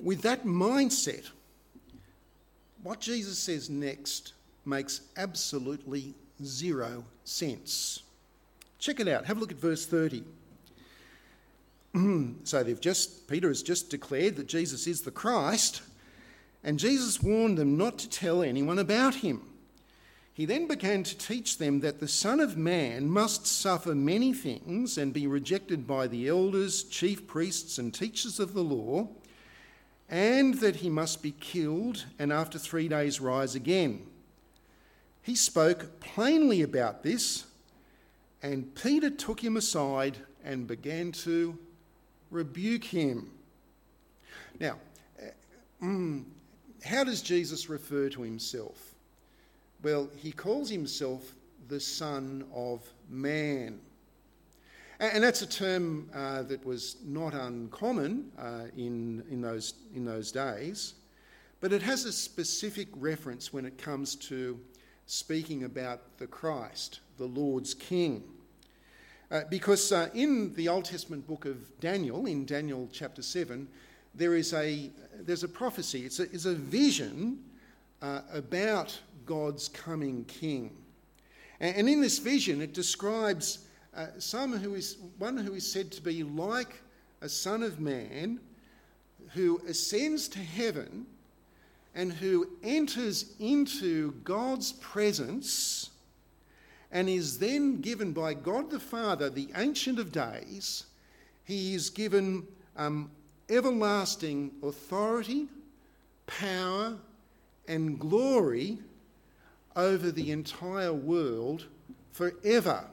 with 0.00 0.22
that 0.22 0.44
mindset, 0.44 1.30
what 2.82 2.98
Jesus 2.98 3.38
says 3.38 3.70
next 3.70 4.32
makes 4.64 5.02
absolutely 5.16 6.14
zero 6.42 7.04
sense. 7.24 8.02
Check 8.78 9.00
it 9.00 9.08
out. 9.08 9.26
Have 9.26 9.36
a 9.36 9.40
look 9.40 9.52
at 9.52 9.58
verse 9.58 9.86
30. 9.86 10.24
so 12.44 12.62
they've 12.62 12.80
just, 12.80 13.28
Peter 13.28 13.48
has 13.48 13.62
just 13.62 13.90
declared 13.90 14.36
that 14.36 14.46
Jesus 14.46 14.86
is 14.86 15.02
the 15.02 15.10
Christ, 15.10 15.82
and 16.64 16.78
Jesus 16.78 17.22
warned 17.22 17.58
them 17.58 17.76
not 17.76 17.98
to 17.98 18.08
tell 18.08 18.42
anyone 18.42 18.78
about 18.78 19.16
him. 19.16 19.42
He 20.34 20.46
then 20.46 20.66
began 20.66 21.02
to 21.02 21.18
teach 21.18 21.58
them 21.58 21.80
that 21.80 22.00
the 22.00 22.08
Son 22.08 22.40
of 22.40 22.56
Man 22.56 23.08
must 23.08 23.46
suffer 23.46 23.94
many 23.94 24.32
things 24.32 24.96
and 24.96 25.12
be 25.12 25.26
rejected 25.26 25.86
by 25.86 26.06
the 26.06 26.26
elders, 26.26 26.84
chief 26.84 27.26
priests, 27.26 27.76
and 27.76 27.92
teachers 27.92 28.40
of 28.40 28.54
the 28.54 28.64
law, 28.64 29.08
and 30.08 30.54
that 30.54 30.76
he 30.76 30.88
must 30.88 31.22
be 31.22 31.32
killed 31.32 32.06
and 32.18 32.32
after 32.32 32.58
three 32.58 32.88
days 32.88 33.20
rise 33.20 33.54
again. 33.54 34.06
He 35.22 35.36
spoke 35.36 36.00
plainly 36.00 36.62
about 36.62 37.02
this, 37.02 37.46
and 38.42 38.74
Peter 38.74 39.08
took 39.08 39.42
him 39.42 39.56
aside 39.56 40.18
and 40.44 40.66
began 40.66 41.12
to 41.12 41.56
rebuke 42.30 42.84
him. 42.84 43.30
Now, 44.58 44.78
uh, 45.20 45.26
mm, 45.82 46.24
how 46.84 47.04
does 47.04 47.22
Jesus 47.22 47.68
refer 47.68 48.08
to 48.08 48.22
himself? 48.22 48.94
Well, 49.82 50.10
he 50.16 50.32
calls 50.32 50.68
himself 50.68 51.32
the 51.68 51.78
Son 51.78 52.44
of 52.52 52.82
Man. 53.08 53.80
And 54.98 55.24
that's 55.24 55.42
a 55.42 55.48
term 55.48 56.08
uh, 56.14 56.42
that 56.44 56.64
was 56.64 56.96
not 57.04 57.34
uncommon 57.34 58.30
uh, 58.38 58.66
in, 58.76 59.24
in, 59.30 59.40
those, 59.40 59.74
in 59.94 60.04
those 60.04 60.30
days, 60.30 60.94
but 61.60 61.72
it 61.72 61.82
has 61.82 62.04
a 62.04 62.12
specific 62.12 62.88
reference 62.94 63.52
when 63.52 63.64
it 63.64 63.78
comes 63.78 64.14
to 64.16 64.60
speaking 65.12 65.64
about 65.64 66.00
the 66.16 66.26
Christ, 66.26 67.00
the 67.18 67.26
Lord's 67.26 67.74
King. 67.74 68.24
Uh, 69.30 69.42
because 69.50 69.92
uh, 69.92 70.08
in 70.14 70.54
the 70.54 70.70
Old 70.70 70.86
Testament 70.86 71.26
book 71.26 71.44
of 71.44 71.78
Daniel, 71.80 72.24
in 72.24 72.46
Daniel 72.46 72.88
chapter 72.90 73.20
7, 73.20 73.68
there 74.14 74.34
is 74.34 74.54
a, 74.54 74.90
there's 75.20 75.44
a 75.44 75.48
prophecy, 75.48 76.06
it's 76.06 76.18
a, 76.18 76.22
it's 76.22 76.46
a 76.46 76.54
vision 76.54 77.44
uh, 78.00 78.22
about 78.32 78.98
God's 79.26 79.68
coming 79.68 80.24
king. 80.24 80.74
And, 81.60 81.76
and, 81.76 81.88
in 81.90 82.00
this 82.00 82.18
vision, 82.18 82.62
it 82.62 82.72
describes 82.72 83.66
uh, 83.94 84.06
some 84.18 84.56
who 84.56 84.74
is, 84.76 84.96
one 85.18 85.36
who 85.36 85.52
is 85.52 85.70
said 85.70 85.92
to 85.92 86.00
be 86.00 86.22
like 86.22 86.80
a 87.20 87.28
son 87.28 87.62
of 87.62 87.80
man 87.80 88.40
who 89.34 89.60
ascends 89.68 90.26
to 90.28 90.38
heaven 90.38 91.06
and 91.94 92.12
who 92.12 92.48
enters 92.62 93.34
into 93.38 94.12
God's 94.24 94.72
presence 94.72 95.90
and 96.90 97.08
is 97.08 97.38
then 97.38 97.80
given 97.80 98.12
by 98.12 98.34
God 98.34 98.70
the 98.70 98.80
Father, 98.80 99.30
the 99.30 99.48
Ancient 99.56 99.98
of 99.98 100.12
Days, 100.12 100.86
he 101.44 101.74
is 101.74 101.90
given 101.90 102.46
um, 102.76 103.10
everlasting 103.48 104.52
authority, 104.62 105.48
power, 106.26 106.96
and 107.68 107.98
glory 107.98 108.78
over 109.76 110.10
the 110.10 110.30
entire 110.30 110.92
world 110.92 111.66
forever. 112.12 112.84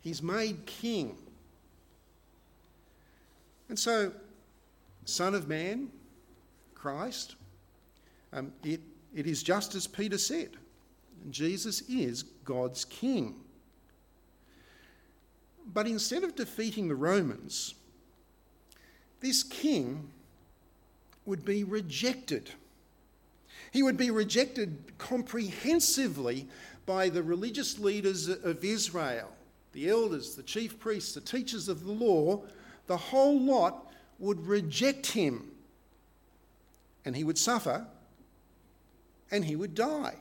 He's 0.00 0.22
made 0.22 0.66
king. 0.66 1.16
And 3.68 3.78
so, 3.78 4.12
Son 5.04 5.34
of 5.34 5.48
Man, 5.48 5.90
Christ, 6.86 7.34
um, 8.32 8.52
it, 8.62 8.80
it 9.12 9.26
is 9.26 9.42
just 9.42 9.74
as 9.74 9.88
Peter 9.88 10.18
said 10.18 10.50
Jesus 11.30 11.80
is 11.88 12.22
God's 12.44 12.84
king. 12.84 13.40
But 15.74 15.88
instead 15.88 16.22
of 16.22 16.36
defeating 16.36 16.86
the 16.86 16.94
Romans, 16.94 17.74
this 19.18 19.42
king 19.42 20.10
would 21.24 21.44
be 21.44 21.64
rejected. 21.64 22.52
He 23.72 23.82
would 23.82 23.96
be 23.96 24.12
rejected 24.12 24.96
comprehensively 24.96 26.46
by 26.86 27.08
the 27.08 27.24
religious 27.24 27.80
leaders 27.80 28.28
of 28.28 28.64
Israel, 28.64 29.32
the 29.72 29.88
elders, 29.88 30.36
the 30.36 30.44
chief 30.44 30.78
priests, 30.78 31.14
the 31.14 31.20
teachers 31.20 31.68
of 31.68 31.84
the 31.84 31.90
law. 31.90 32.44
The 32.86 32.96
whole 32.96 33.40
lot 33.40 33.90
would 34.20 34.46
reject 34.46 35.08
him 35.08 35.50
and 37.06 37.16
he 37.16 37.24
would 37.24 37.38
suffer 37.38 37.86
and 39.30 39.44
he 39.44 39.56
would 39.56 39.74
die. 39.74 40.16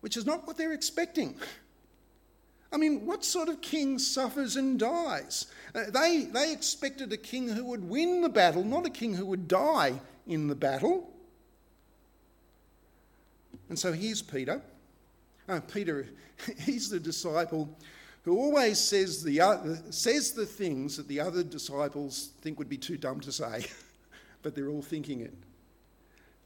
Which 0.00 0.16
is 0.16 0.26
not 0.26 0.46
what 0.46 0.56
they're 0.56 0.72
expecting. 0.72 1.36
I 2.72 2.78
mean, 2.78 3.04
what 3.04 3.24
sort 3.24 3.48
of 3.48 3.60
king 3.60 3.98
suffers 3.98 4.56
and 4.56 4.78
dies? 4.78 5.46
Uh, 5.74 5.90
they, 5.90 6.28
they 6.32 6.52
expected 6.52 7.12
a 7.12 7.16
king 7.16 7.48
who 7.48 7.64
would 7.66 7.88
win 7.88 8.22
the 8.22 8.28
battle, 8.28 8.64
not 8.64 8.86
a 8.86 8.90
king 8.90 9.14
who 9.14 9.26
would 9.26 9.46
die 9.46 10.00
in 10.26 10.48
the 10.48 10.54
battle. 10.54 11.12
And 13.68 13.78
so 13.78 13.92
here's 13.92 14.22
Peter. 14.22 14.62
Uh, 15.48 15.60
Peter, 15.60 16.06
he's 16.60 16.88
the 16.88 17.00
disciple 17.00 17.68
who 18.22 18.38
always 18.38 18.78
says 18.78 19.22
the, 19.22 19.40
uh, 19.40 19.58
says 19.90 20.32
the 20.32 20.46
things 20.46 20.96
that 20.96 21.08
the 21.08 21.20
other 21.20 21.42
disciples 21.42 22.30
think 22.40 22.58
would 22.58 22.68
be 22.68 22.78
too 22.78 22.96
dumb 22.96 23.20
to 23.20 23.32
say. 23.32 23.66
but 24.42 24.54
they're 24.54 24.68
all 24.68 24.82
thinking 24.82 25.20
it. 25.20 25.34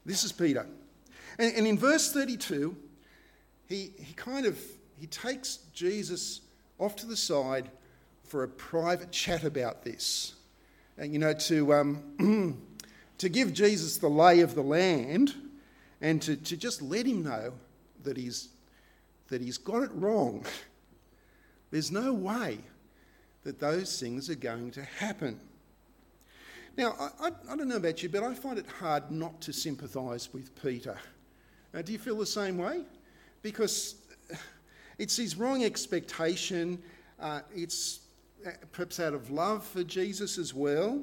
This 0.05 0.23
is 0.23 0.31
Peter. 0.31 0.67
And, 1.39 1.53
and 1.55 1.67
in 1.67 1.77
verse 1.77 2.11
32, 2.11 2.75
he, 3.67 3.91
he 3.97 4.13
kind 4.13 4.45
of 4.45 4.59
he 4.99 5.07
takes 5.07 5.57
Jesus 5.73 6.41
off 6.79 6.95
to 6.97 7.05
the 7.05 7.17
side 7.17 7.69
for 8.23 8.43
a 8.43 8.47
private 8.47 9.11
chat 9.11 9.43
about 9.43 9.83
this. 9.83 10.33
And, 10.97 11.11
you 11.13 11.19
know, 11.19 11.33
to, 11.33 11.73
um, 11.73 12.61
to 13.17 13.29
give 13.29 13.53
Jesus 13.53 13.97
the 13.97 14.07
lay 14.07 14.39
of 14.39 14.55
the 14.55 14.61
land 14.61 15.33
and 16.01 16.21
to, 16.21 16.35
to 16.35 16.57
just 16.57 16.81
let 16.81 17.05
him 17.05 17.23
know 17.23 17.53
that 18.03 18.17
he's, 18.17 18.49
that 19.27 19.41
he's 19.41 19.57
got 19.57 19.83
it 19.83 19.91
wrong. 19.93 20.45
There's 21.71 21.91
no 21.91 22.13
way 22.13 22.59
that 23.43 23.59
those 23.59 23.99
things 23.99 24.29
are 24.29 24.35
going 24.35 24.71
to 24.71 24.83
happen. 24.83 25.39
Now, 26.77 26.93
I, 26.99 27.27
I, 27.27 27.31
I 27.51 27.55
don't 27.55 27.69
know 27.69 27.77
about 27.77 28.03
you, 28.03 28.09
but 28.09 28.23
I 28.23 28.33
find 28.33 28.59
it 28.59 28.65
hard 28.67 29.09
not 29.09 29.39
to 29.41 29.53
sympathise 29.53 30.33
with 30.33 30.61
Peter. 30.61 30.97
Uh, 31.73 31.81
do 31.81 31.93
you 31.93 31.99
feel 31.99 32.17
the 32.17 32.25
same 32.25 32.57
way? 32.57 32.83
Because 33.41 33.95
it's 34.97 35.15
his 35.15 35.37
wrong 35.37 35.63
expectation, 35.63 36.81
uh, 37.19 37.41
it's 37.55 38.01
uh, 38.45 38.51
perhaps 38.71 38.99
out 38.99 39.13
of 39.13 39.31
love 39.31 39.65
for 39.65 39.83
Jesus 39.83 40.37
as 40.37 40.53
well, 40.53 41.01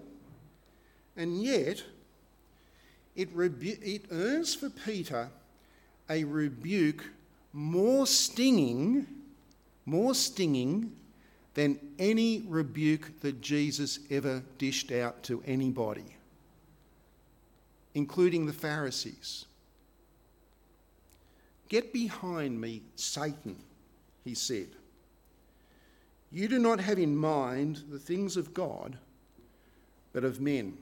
and 1.16 1.42
yet 1.42 1.82
it, 3.16 3.30
rebu- 3.32 3.78
it 3.82 4.04
earns 4.10 4.54
for 4.54 4.68
Peter 4.68 5.28
a 6.10 6.24
rebuke 6.24 7.04
more 7.52 8.06
stinging, 8.06 9.06
more 9.86 10.14
stinging 10.14 10.92
than 11.54 11.78
any 11.98 12.44
rebuke 12.48 13.20
that 13.20 13.40
Jesus 13.40 13.98
ever 14.10 14.42
dished 14.58 14.90
out 14.90 15.22
to 15.24 15.42
anybody, 15.46 16.16
including 17.94 18.46
the 18.46 18.52
Pharisees. 18.52 19.44
Get 21.68 21.92
behind 21.92 22.60
me, 22.60 22.82
Satan, 22.96 23.56
he 24.24 24.34
said. 24.34 24.68
You 26.30 26.48
do 26.48 26.58
not 26.58 26.80
have 26.80 26.98
in 26.98 27.14
mind 27.14 27.82
the 27.90 27.98
things 27.98 28.36
of 28.36 28.54
God, 28.54 28.96
but 30.12 30.24
of 30.24 30.40
men. 30.40 30.76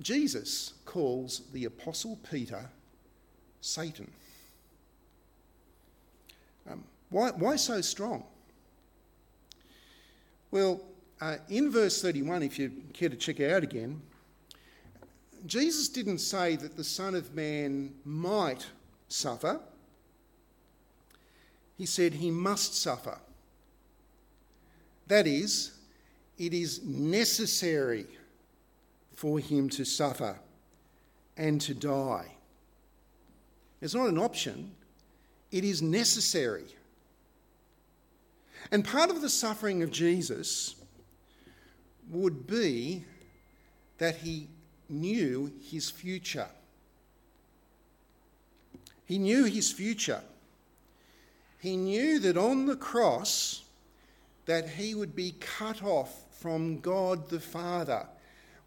Jesus 0.00 0.74
calls 0.84 1.42
the 1.52 1.64
Apostle 1.64 2.18
Peter 2.28 2.68
Satan. 3.60 4.10
Why, 7.14 7.30
why 7.30 7.54
so 7.54 7.80
strong? 7.80 8.24
Well, 10.50 10.80
uh, 11.20 11.36
in 11.48 11.70
verse 11.70 12.02
31, 12.02 12.42
if 12.42 12.58
you 12.58 12.72
care 12.92 13.08
to 13.08 13.14
check 13.14 13.38
it 13.38 13.52
out 13.52 13.62
again, 13.62 14.02
Jesus 15.46 15.88
didn't 15.88 16.18
say 16.18 16.56
that 16.56 16.76
the 16.76 16.82
Son 16.82 17.14
of 17.14 17.32
Man 17.32 17.94
might 18.04 18.66
suffer. 19.06 19.60
He 21.78 21.86
said 21.86 22.14
he 22.14 22.32
must 22.32 22.82
suffer. 22.82 23.18
That 25.06 25.28
is, 25.28 25.70
it 26.36 26.52
is 26.52 26.82
necessary 26.82 28.06
for 29.14 29.38
him 29.38 29.68
to 29.68 29.84
suffer 29.84 30.36
and 31.36 31.60
to 31.60 31.74
die. 31.74 32.32
It's 33.80 33.94
not 33.94 34.08
an 34.08 34.18
option, 34.18 34.72
it 35.52 35.62
is 35.62 35.80
necessary. 35.80 36.64
And 38.70 38.84
part 38.84 39.10
of 39.10 39.20
the 39.20 39.28
suffering 39.28 39.82
of 39.82 39.90
Jesus 39.90 40.74
would 42.10 42.46
be 42.46 43.04
that 43.98 44.16
he 44.16 44.48
knew 44.88 45.52
his 45.70 45.90
future. 45.90 46.48
He 49.06 49.18
knew 49.18 49.44
his 49.44 49.72
future. 49.72 50.22
He 51.58 51.76
knew 51.76 52.18
that 52.20 52.36
on 52.36 52.66
the 52.66 52.76
cross 52.76 53.62
that 54.46 54.68
he 54.68 54.94
would 54.94 55.14
be 55.14 55.34
cut 55.40 55.82
off 55.82 56.24
from 56.38 56.80
God 56.80 57.30
the 57.30 57.40
Father, 57.40 58.06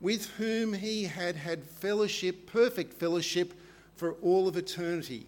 with 0.01 0.27
whom 0.37 0.73
he 0.73 1.03
had 1.03 1.35
had 1.35 1.63
fellowship, 1.63 2.47
perfect 2.47 2.93
fellowship, 2.93 3.53
for 3.95 4.13
all 4.23 4.47
of 4.47 4.57
eternity. 4.57 5.25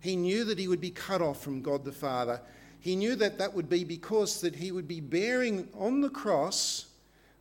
He 0.00 0.16
knew 0.16 0.44
that 0.44 0.58
he 0.58 0.68
would 0.68 0.80
be 0.80 0.90
cut 0.90 1.22
off 1.22 1.42
from 1.42 1.62
God 1.62 1.84
the 1.84 1.92
Father. 1.92 2.40
He 2.80 2.96
knew 2.96 3.16
that 3.16 3.38
that 3.38 3.54
would 3.54 3.68
be 3.68 3.84
because 3.84 4.40
that 4.40 4.56
he 4.56 4.72
would 4.72 4.88
be 4.88 5.00
bearing 5.00 5.68
on 5.76 6.00
the 6.00 6.10
cross 6.10 6.86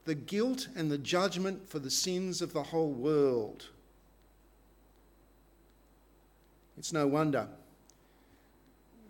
the 0.05 0.15
guilt 0.15 0.69
and 0.75 0.89
the 0.89 0.97
judgment 0.97 1.69
for 1.69 1.79
the 1.79 1.91
sins 1.91 2.41
of 2.41 2.53
the 2.53 2.63
whole 2.63 2.91
world. 2.91 3.65
It's 6.77 6.93
no 6.93 7.05
wonder 7.05 7.47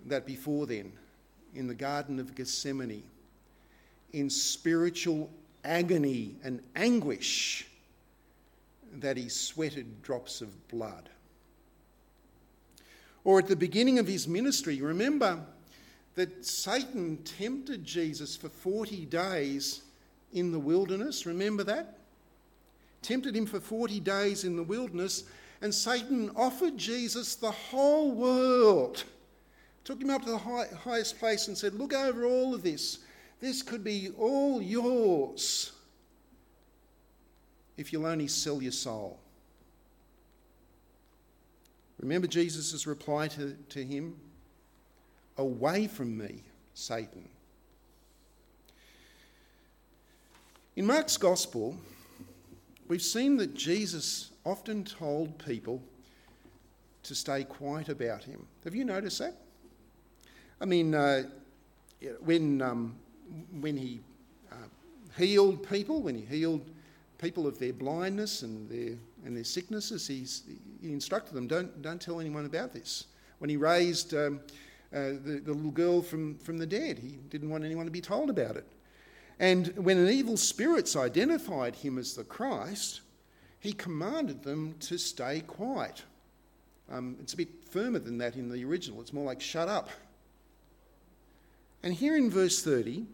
that 0.07 0.25
before 0.25 0.65
then, 0.65 0.91
in 1.53 1.67
the 1.67 1.75
Garden 1.75 2.19
of 2.19 2.33
Gethsemane, 2.33 3.03
in 4.11 4.29
spiritual 4.29 5.29
agony 5.63 6.35
and 6.43 6.61
anguish, 6.75 7.67
that 8.93 9.17
he 9.17 9.29
sweated 9.29 10.01
drops 10.01 10.41
of 10.41 10.67
blood. 10.69 11.09
Or 13.23 13.37
at 13.37 13.47
the 13.47 13.55
beginning 13.55 13.99
of 13.99 14.07
his 14.07 14.27
ministry, 14.27 14.81
remember 14.81 15.41
that 16.17 16.43
Satan 16.43 17.17
tempted 17.17 17.86
Jesus 17.86 18.36
for 18.36 18.49
40 18.49 19.06
days 19.06 19.84
in 20.34 20.51
the 20.51 20.58
wilderness. 20.58 21.27
Remember 21.27 21.63
that? 21.65 21.99
Tempted 23.03 23.36
him 23.36 23.45
for 23.45 23.60
40 23.60 23.99
days 23.99 24.43
in 24.43 24.56
the 24.56 24.63
wilderness, 24.63 25.25
and 25.62 25.71
Satan 25.71 26.32
offered 26.36 26.75
Jesus 26.75 27.36
the 27.36 27.51
whole 27.51 28.12
world. 28.12 29.03
Took 29.84 30.01
him 30.01 30.10
up 30.10 30.23
to 30.23 30.32
the 30.32 30.39
high, 30.39 30.65
highest 30.84 31.19
place 31.19 31.49
and 31.49 31.58
said, 31.58 31.75
Look 31.75 31.93
over 31.93 32.25
all 32.25 32.56
of 32.56 32.63
this. 32.63 32.97
This 33.39 33.62
could 33.62 33.84
be 33.84 34.10
all 34.17 34.60
yours 34.60 35.71
if 37.77 37.93
you'll 37.93 38.08
only 38.08 38.27
sell 38.27 38.60
your 38.60 38.71
soul. 38.71 39.19
Remember 41.99 42.25
Jesus' 42.25 42.88
reply 42.88 43.27
to, 43.27 43.56
to 43.69 43.84
him? 43.84 44.15
Away 45.38 45.88
from 45.88 46.17
me, 46.17 46.43
Satan. 46.73 47.28
In 50.76 50.86
Mark's 50.86 51.17
Gospel, 51.17 51.76
we've 52.88 53.02
seen 53.02 53.38
that 53.38 53.54
Jesus 53.54 54.32
often 54.45 54.84
told 54.84 55.38
people 55.43 55.82
to 57.04 57.15
stay 57.15 57.43
quiet 57.43 57.89
about 57.89 58.23
him. 58.23 58.45
Have 58.63 58.76
you 58.76 58.86
noticed 58.86 59.19
that? 59.19 59.36
I 60.60 60.65
mean, 60.65 60.93
uh, 60.93 61.23
when, 62.19 62.62
um, 62.62 62.95
when 63.60 63.78
he 63.78 64.02
uh, 64.52 64.56
healed 65.17 65.67
people, 65.67 66.02
when 66.02 66.15
he 66.15 66.21
healed 66.21 66.69
people 67.17 67.47
of 67.47 67.60
their 67.60 67.73
blindness 67.73 68.41
and 68.43 68.69
their, 68.69 68.97
and 69.26 69.36
their 69.36 69.43
sicknesses, 69.43 70.08
he 70.08 70.91
instructed 70.91 71.34
them 71.34 71.47
don't, 71.47 71.82
don't 71.82 72.02
tell 72.02 72.19
anyone 72.19 72.45
about 72.45 72.73
this. 72.73 73.06
When 73.39 73.50
he 73.50 73.58
raised 73.58 74.13
um, 74.13 74.39
uh, 74.93 75.19
the, 75.23 75.41
the 75.43 75.54
little 75.54 75.71
girl 75.71 76.02
from, 76.02 76.38
from 76.38 76.58
the 76.58 76.65
dead, 76.65 77.00
he 77.00 77.17
didn't 77.30 77.50
want 77.50 77.65
anyone 77.65 77.86
to 77.86 77.91
be 77.91 78.02
told 78.02 78.30
about 78.30 78.56
it. 78.56 78.65
And 79.39 79.67
when 79.78 79.97
an 79.97 80.10
evil 80.10 80.38
spirits 80.38 80.95
identified 80.95 81.76
him 81.76 81.97
as 81.97 82.15
the 82.15 82.23
Christ, 82.23 83.02
he 83.60 83.73
commanded 83.73 84.43
them 84.43 84.76
to 84.82 84.97
stay 84.97 85.41
quiet. 85.41 86.04
Um, 86.89 87.17
it's 87.21 87.34
a 87.34 87.38
bit 87.38 87.50
firmer 87.69 88.00
than 88.00 88.17
that 88.19 88.36
in 88.36 88.50
the 88.50 88.63
original. 88.63 89.02
It's 89.02 89.13
more 89.13 89.26
like 89.26 89.41
shut 89.41 89.67
up. 89.67 89.89
And 91.84 91.93
here 91.93 92.15
in 92.15 92.32
verse 92.32 92.63
30, 92.63 93.06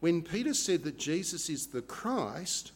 when 0.00 0.22
Peter 0.22 0.54
said 0.54 0.84
that 0.84 0.98
Jesus 0.98 1.50
is 1.50 1.66
the 1.66 1.82
Christ, 1.82 2.72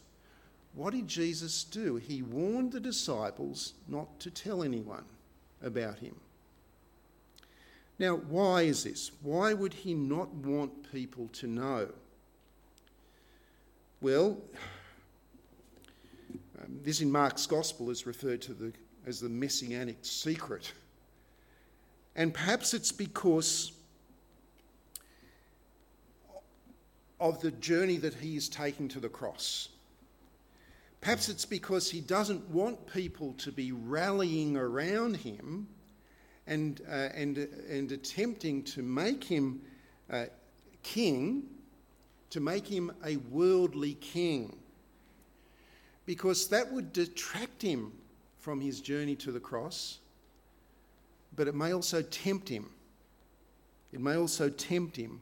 what 0.73 0.93
did 0.93 1.07
Jesus 1.07 1.63
do? 1.63 1.95
He 1.95 2.21
warned 2.21 2.71
the 2.71 2.79
disciples 2.79 3.73
not 3.87 4.19
to 4.19 4.29
tell 4.29 4.63
anyone 4.63 5.05
about 5.61 5.99
him. 5.99 6.15
Now, 7.99 8.15
why 8.15 8.61
is 8.61 8.85
this? 8.85 9.11
Why 9.21 9.53
would 9.53 9.73
he 9.73 9.93
not 9.93 10.33
want 10.33 10.89
people 10.91 11.27
to 11.33 11.47
know? 11.47 11.89
Well, 13.99 14.37
um, 16.57 16.79
this 16.81 17.01
in 17.01 17.11
Mark's 17.11 17.45
Gospel 17.45 17.89
is 17.89 18.07
referred 18.07 18.41
to 18.43 18.53
the, 18.53 18.71
as 19.05 19.19
the 19.19 19.27
messianic 19.27 19.97
secret. 20.01 20.71
And 22.15 22.33
perhaps 22.33 22.73
it's 22.73 22.93
because 22.93 23.73
of 27.19 27.41
the 27.41 27.51
journey 27.51 27.97
that 27.97 28.13
he 28.13 28.37
is 28.37 28.47
taking 28.47 28.87
to 28.89 29.01
the 29.01 29.09
cross. 29.09 29.67
Perhaps 31.01 31.27
it's 31.27 31.45
because 31.45 31.91
he 31.91 31.99
doesn't 31.99 32.49
want 32.49 32.87
people 32.93 33.33
to 33.39 33.51
be 33.51 33.73
rallying 33.73 34.55
around 34.55 35.17
him 35.17 35.67
and, 36.49 36.81
uh, 36.89 37.09
and, 37.15 37.37
and 37.69 37.91
attempting 37.91 38.63
to 38.63 38.81
make 38.81 39.23
him 39.23 39.61
uh, 40.11 40.25
king 40.83 41.43
to 42.31 42.39
make 42.39 42.67
him 42.67 42.91
a 43.05 43.17
worldly 43.31 43.95
king, 43.95 44.55
because 46.05 46.47
that 46.49 46.71
would 46.71 46.93
detract 46.93 47.61
him 47.61 47.91
from 48.37 48.61
his 48.61 48.81
journey 48.81 49.15
to 49.15 49.31
the 49.31 49.39
cross, 49.39 49.99
but 51.35 51.47
it 51.47 51.55
may 51.55 51.73
also 51.73 52.01
tempt 52.01 52.47
him. 52.47 52.69
It 53.91 53.99
may 53.99 54.15
also 54.15 54.49
tempt 54.49 54.95
him 54.95 55.21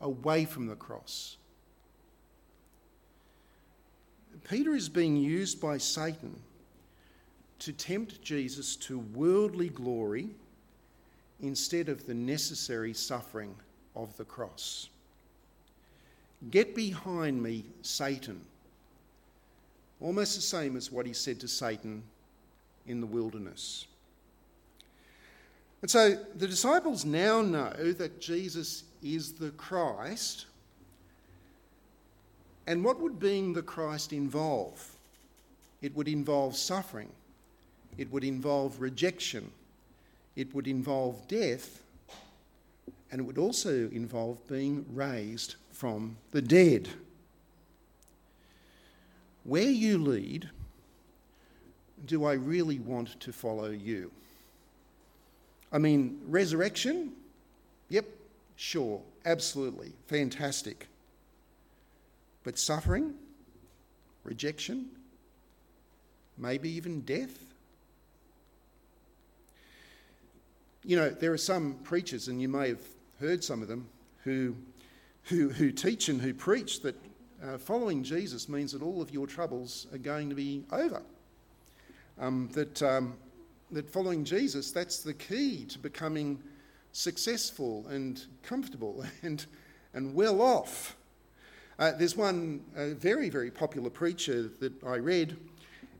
away 0.00 0.44
from 0.44 0.66
the 0.66 0.76
cross. 0.76 1.38
Peter 4.48 4.74
is 4.74 4.90
being 4.90 5.16
used 5.16 5.60
by 5.60 5.78
Satan 5.78 6.38
to 7.60 7.72
tempt 7.72 8.20
Jesus 8.20 8.76
to 8.76 8.98
worldly 8.98 9.70
glory 9.70 10.28
instead 11.44 11.88
of 11.88 12.06
the 12.06 12.14
necessary 12.14 12.94
suffering 12.94 13.54
of 13.94 14.16
the 14.16 14.24
cross. 14.24 14.88
Get 16.50 16.74
behind 16.74 17.42
me, 17.42 17.64
Satan. 17.82 18.40
Almost 20.00 20.36
the 20.36 20.42
same 20.42 20.76
as 20.76 20.90
what 20.90 21.06
he 21.06 21.12
said 21.12 21.40
to 21.40 21.48
Satan 21.48 22.02
in 22.86 23.00
the 23.00 23.06
wilderness. 23.06 23.86
And 25.82 25.90
so 25.90 26.18
the 26.36 26.46
disciples 26.46 27.04
now 27.04 27.42
know 27.42 27.92
that 27.92 28.20
Jesus 28.20 28.84
is 29.02 29.32
the 29.32 29.50
Christ. 29.50 30.46
And 32.66 32.82
what 32.82 33.00
would 33.00 33.18
being 33.18 33.52
the 33.52 33.62
Christ 33.62 34.12
involve? 34.12 34.82
It 35.82 35.94
would 35.94 36.08
involve 36.08 36.56
suffering, 36.56 37.10
it 37.98 38.10
would 38.10 38.24
involve 38.24 38.80
rejection, 38.80 39.50
it 40.36 40.54
would 40.54 40.66
involve 40.66 41.26
death, 41.28 41.82
and 43.10 43.20
it 43.20 43.24
would 43.24 43.38
also 43.38 43.88
involve 43.90 44.46
being 44.48 44.84
raised 44.92 45.56
from 45.72 46.16
the 46.32 46.42
dead. 46.42 46.88
Where 49.44 49.62
you 49.62 49.98
lead, 49.98 50.48
do 52.06 52.24
I 52.24 52.32
really 52.32 52.78
want 52.78 53.20
to 53.20 53.32
follow 53.32 53.70
you? 53.70 54.10
I 55.72 55.78
mean, 55.78 56.20
resurrection? 56.26 57.12
Yep, 57.88 58.06
sure, 58.56 59.00
absolutely, 59.24 59.92
fantastic. 60.06 60.86
But 62.42 62.58
suffering, 62.58 63.14
rejection, 64.22 64.86
maybe 66.38 66.70
even 66.70 67.00
death? 67.02 67.43
You 70.86 70.96
know, 70.96 71.08
there 71.08 71.32
are 71.32 71.38
some 71.38 71.76
preachers, 71.82 72.28
and 72.28 72.42
you 72.42 72.48
may 72.48 72.68
have 72.68 72.82
heard 73.18 73.42
some 73.42 73.62
of 73.62 73.68
them, 73.68 73.88
who, 74.22 74.54
who, 75.22 75.48
who 75.48 75.72
teach 75.72 76.10
and 76.10 76.20
who 76.20 76.34
preach 76.34 76.82
that 76.82 76.94
uh, 77.42 77.56
following 77.56 78.02
Jesus 78.02 78.50
means 78.50 78.72
that 78.72 78.82
all 78.82 79.00
of 79.00 79.10
your 79.10 79.26
troubles 79.26 79.86
are 79.94 79.98
going 79.98 80.28
to 80.28 80.34
be 80.34 80.62
over. 80.70 81.00
Um, 82.20 82.50
that, 82.52 82.82
um, 82.82 83.14
that 83.70 83.88
following 83.88 84.24
Jesus, 84.24 84.72
that's 84.72 85.02
the 85.02 85.14
key 85.14 85.64
to 85.70 85.78
becoming 85.78 86.38
successful 86.92 87.86
and 87.88 88.22
comfortable 88.42 89.06
and, 89.22 89.46
and 89.94 90.14
well 90.14 90.42
off. 90.42 90.96
Uh, 91.78 91.92
there's 91.92 92.14
one 92.14 92.60
uh, 92.76 92.88
very, 92.90 93.30
very 93.30 93.50
popular 93.50 93.88
preacher 93.88 94.50
that 94.60 94.84
I 94.84 94.96
read, 94.96 95.38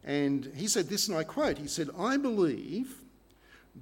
and 0.04 0.52
he 0.54 0.68
said 0.68 0.90
this, 0.90 1.08
and 1.08 1.16
I 1.16 1.24
quote 1.24 1.56
He 1.56 1.68
said, 1.68 1.88
I 1.98 2.18
believe 2.18 2.96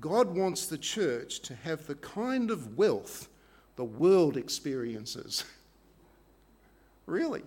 God 0.01 0.35
wants 0.35 0.67
the 0.67 0.79
church 0.79 1.41
to 1.41 1.55
have 1.55 1.87
the 1.87 1.95
kind 1.97 2.51
of 2.51 2.77
wealth 2.77 3.29
the 3.77 3.85
world 3.85 4.37
experiences. 4.37 5.45
really. 7.07 7.43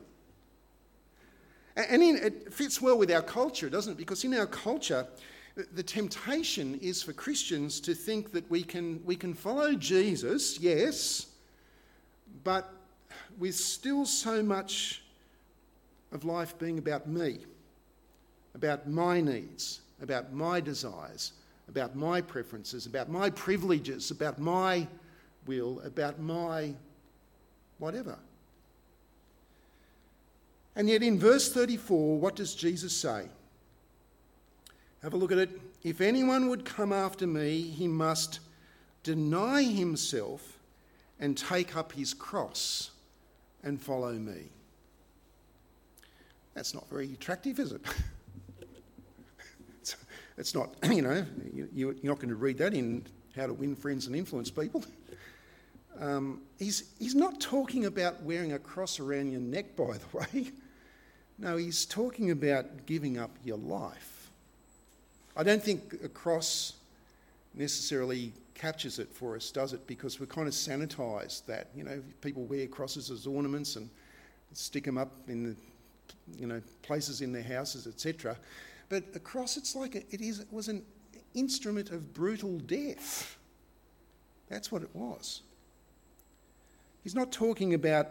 And 1.76 2.02
in, 2.02 2.18
it 2.18 2.54
fits 2.54 2.82
well 2.82 2.98
with 2.98 3.12
our 3.12 3.22
culture, 3.22 3.70
doesn't 3.70 3.94
it? 3.94 3.98
Because 3.98 4.24
in 4.24 4.34
our 4.34 4.46
culture, 4.46 5.06
the 5.74 5.84
temptation 5.84 6.80
is 6.82 7.04
for 7.04 7.14
Christians 7.14 7.80
to 7.82 7.94
think 7.94 8.32
that 8.32 8.50
we 8.50 8.64
can, 8.64 9.04
we 9.06 9.16
can 9.16 9.34
follow 9.34 9.74
Jesus, 9.74 10.60
yes, 10.60 11.28
but 12.44 12.74
with 13.38 13.56
still 13.56 14.06
so 14.06 14.42
much 14.42 15.04
of 16.12 16.24
life 16.24 16.58
being 16.58 16.78
about 16.78 17.08
me, 17.08 17.40
about 18.54 18.88
my 18.88 19.20
needs, 19.20 19.82
about 20.02 20.34
my 20.34 20.62
desires, 20.62 21.34
about 21.68 21.96
my 21.96 22.22
preferences, 22.22 22.86
about 22.86 23.10
my 23.10 23.30
privileges, 23.30 24.12
about 24.12 24.40
my 24.40 24.88
will, 25.46 25.80
about 25.82 26.20
my 26.20 26.74
whatever. 27.80 28.18
And 30.76 30.90
yet 30.90 31.04
in 31.04 31.18
verse 31.18 31.52
34, 31.52 32.20
what 32.20 32.36
does 32.36 32.54
Jesus 32.54 32.96
say? 32.96 33.28
Have 35.02 35.14
a 35.14 35.18
look 35.18 35.32
at 35.32 35.38
it. 35.38 35.50
If 35.84 36.02
anyone 36.02 36.50
would 36.50 36.66
come 36.66 36.92
after 36.92 37.28
me, 37.28 37.62
he 37.62 37.88
must 37.88 38.40
deny 39.04 39.64
himself 39.64 40.60
and 41.20 41.38
take 41.38 41.78
up 41.78 41.92
his 41.92 42.14
cross 42.14 42.92
and 43.64 43.82
follow 43.82 44.14
me. 44.14 44.50
That's 46.54 46.74
not 46.74 46.90
very 46.90 47.14
attractive, 47.14 47.60
is 47.60 47.72
it? 47.72 47.82
it's, 50.38 50.54
not, 50.54 50.76
you 50.92 51.02
know, 51.02 51.26
you, 51.74 51.90
are 51.90 51.96
not 52.04 52.18
going 52.18 52.30
to 52.30 52.36
read 52.36 52.58
that 52.60 52.74
in 52.74 53.06
How 53.36 53.48
to 53.48 53.54
Win 53.54 53.76
Friends 53.76 54.08
and 54.08 54.16
Influence 54.16 54.50
People. 54.50 54.84
Um, 55.98 56.42
he's, 56.60 56.92
he's 57.00 57.16
not 57.16 57.40
talking 57.40 57.86
about 57.86 58.22
wearing 58.22 58.52
a 58.52 58.60
cross 58.60 59.00
around 59.00 59.32
your 59.32 59.40
neck, 59.40 59.78
by 59.78 59.98
the 59.98 60.18
way. 60.18 60.52
No, 61.38 61.58
he's 61.58 61.86
talking 61.86 62.32
about 62.32 62.86
giving 62.86 63.18
up 63.18 63.30
your 63.44 63.58
life. 63.58 64.32
I 65.36 65.44
don't 65.44 65.62
think 65.62 65.96
a 66.02 66.08
cross 66.08 66.74
necessarily 67.54 68.32
captures 68.54 69.00
it 69.00 69.12
for 69.12 69.36
us, 69.36 69.52
does 69.52 69.74
it? 69.74 69.86
Because 69.86 70.20
we've 70.20 70.30
kind 70.30 70.48
of 70.48 70.54
sanitised 70.54 71.46
that. 71.48 71.70
You 71.76 71.84
know, 71.84 72.02
people 72.22 72.44
wear 72.46 72.68
crosses 72.68 73.12
as 73.12 73.28
ornaments 73.28 73.76
and 73.76 73.90
stick 74.54 74.86
them 74.86 74.98
up 74.98 75.12
in 75.28 75.44
the, 75.44 75.56
you 76.40 76.48
know, 76.48 76.62
places 76.82 77.22
in 77.22 77.34
their 77.34 77.44
houses, 77.44 77.86
etc. 77.86 78.38
But 78.90 79.04
a 79.16 79.20
cross, 79.20 79.58
it's 79.58 79.76
like 79.76 79.96
a, 79.96 80.00
it 80.14 80.22
is. 80.22 80.40
It 80.40 80.52
was 80.52 80.68
an 80.68 80.84
instrument 81.34 81.92
of 81.92 82.14
brutal 82.14 82.60
death. 82.60 83.38
That's 84.50 84.72
what 84.72 84.84
it 84.84 84.90
was. 84.94 85.42
He's 87.04 87.16
not 87.16 87.32
talking 87.32 87.74
about 87.74 88.08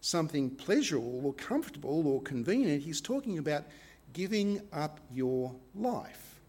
something 0.00 0.50
pleasurable 0.50 1.22
or 1.24 1.34
comfortable 1.34 2.06
or 2.06 2.22
convenient. 2.22 2.82
He's 2.82 3.00
talking 3.00 3.38
about 3.38 3.64
giving 4.12 4.60
up 4.72 5.00
your 5.12 5.54
life, 5.74 6.40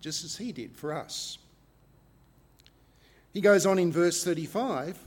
just 0.00 0.24
as 0.24 0.36
he 0.36 0.52
did 0.52 0.76
for 0.76 0.92
us. 0.92 1.38
He 3.32 3.40
goes 3.40 3.66
on 3.66 3.78
in 3.78 3.90
verse 3.90 4.22
35 4.22 4.98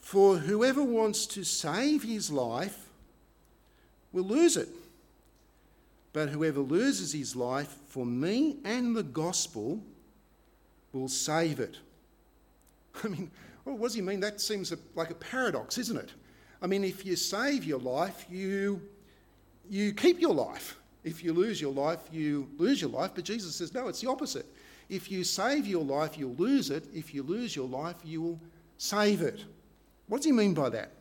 For 0.00 0.38
whoever 0.38 0.82
wants 0.82 1.26
to 1.26 1.44
save 1.44 2.02
his 2.02 2.30
life 2.30 2.86
will 4.12 4.24
lose 4.24 4.56
it. 4.56 4.68
But 6.16 6.30
whoever 6.30 6.60
loses 6.60 7.12
his 7.12 7.36
life 7.36 7.76
for 7.88 8.06
me 8.06 8.56
and 8.64 8.96
the 8.96 9.02
gospel 9.02 9.82
will 10.94 11.10
save 11.10 11.60
it. 11.60 11.76
I 13.04 13.08
mean, 13.08 13.30
what 13.64 13.82
does 13.82 13.92
he 13.92 14.00
mean? 14.00 14.20
That 14.20 14.40
seems 14.40 14.72
like 14.94 15.10
a 15.10 15.14
paradox, 15.14 15.76
isn't 15.76 15.98
it? 15.98 16.12
I 16.62 16.68
mean, 16.68 16.84
if 16.84 17.04
you 17.04 17.16
save 17.16 17.64
your 17.64 17.80
life, 17.80 18.24
you, 18.30 18.80
you 19.68 19.92
keep 19.92 20.18
your 20.18 20.32
life. 20.32 20.78
If 21.04 21.22
you 21.22 21.34
lose 21.34 21.60
your 21.60 21.74
life, 21.74 22.00
you 22.10 22.48
lose 22.56 22.80
your 22.80 22.88
life. 22.88 23.10
But 23.14 23.24
Jesus 23.24 23.54
says, 23.54 23.74
no, 23.74 23.88
it's 23.88 24.00
the 24.00 24.08
opposite. 24.08 24.46
If 24.88 25.10
you 25.10 25.22
save 25.22 25.66
your 25.66 25.84
life, 25.84 26.16
you'll 26.16 26.36
lose 26.36 26.70
it. 26.70 26.86
If 26.94 27.12
you 27.12 27.24
lose 27.24 27.54
your 27.54 27.68
life, 27.68 27.96
you 28.02 28.22
will 28.22 28.40
save 28.78 29.20
it. 29.20 29.44
What 30.08 30.16
does 30.20 30.24
he 30.24 30.32
mean 30.32 30.54
by 30.54 30.70
that? 30.70 30.92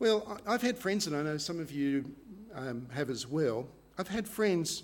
Well, 0.00 0.40
I've 0.44 0.62
had 0.62 0.76
friends, 0.76 1.06
and 1.06 1.14
I 1.14 1.22
know 1.22 1.36
some 1.36 1.60
of 1.60 1.70
you 1.70 2.04
um, 2.54 2.86
have 2.92 3.10
as 3.10 3.26
well. 3.26 3.66
I've 3.98 4.08
had 4.08 4.26
friends 4.26 4.82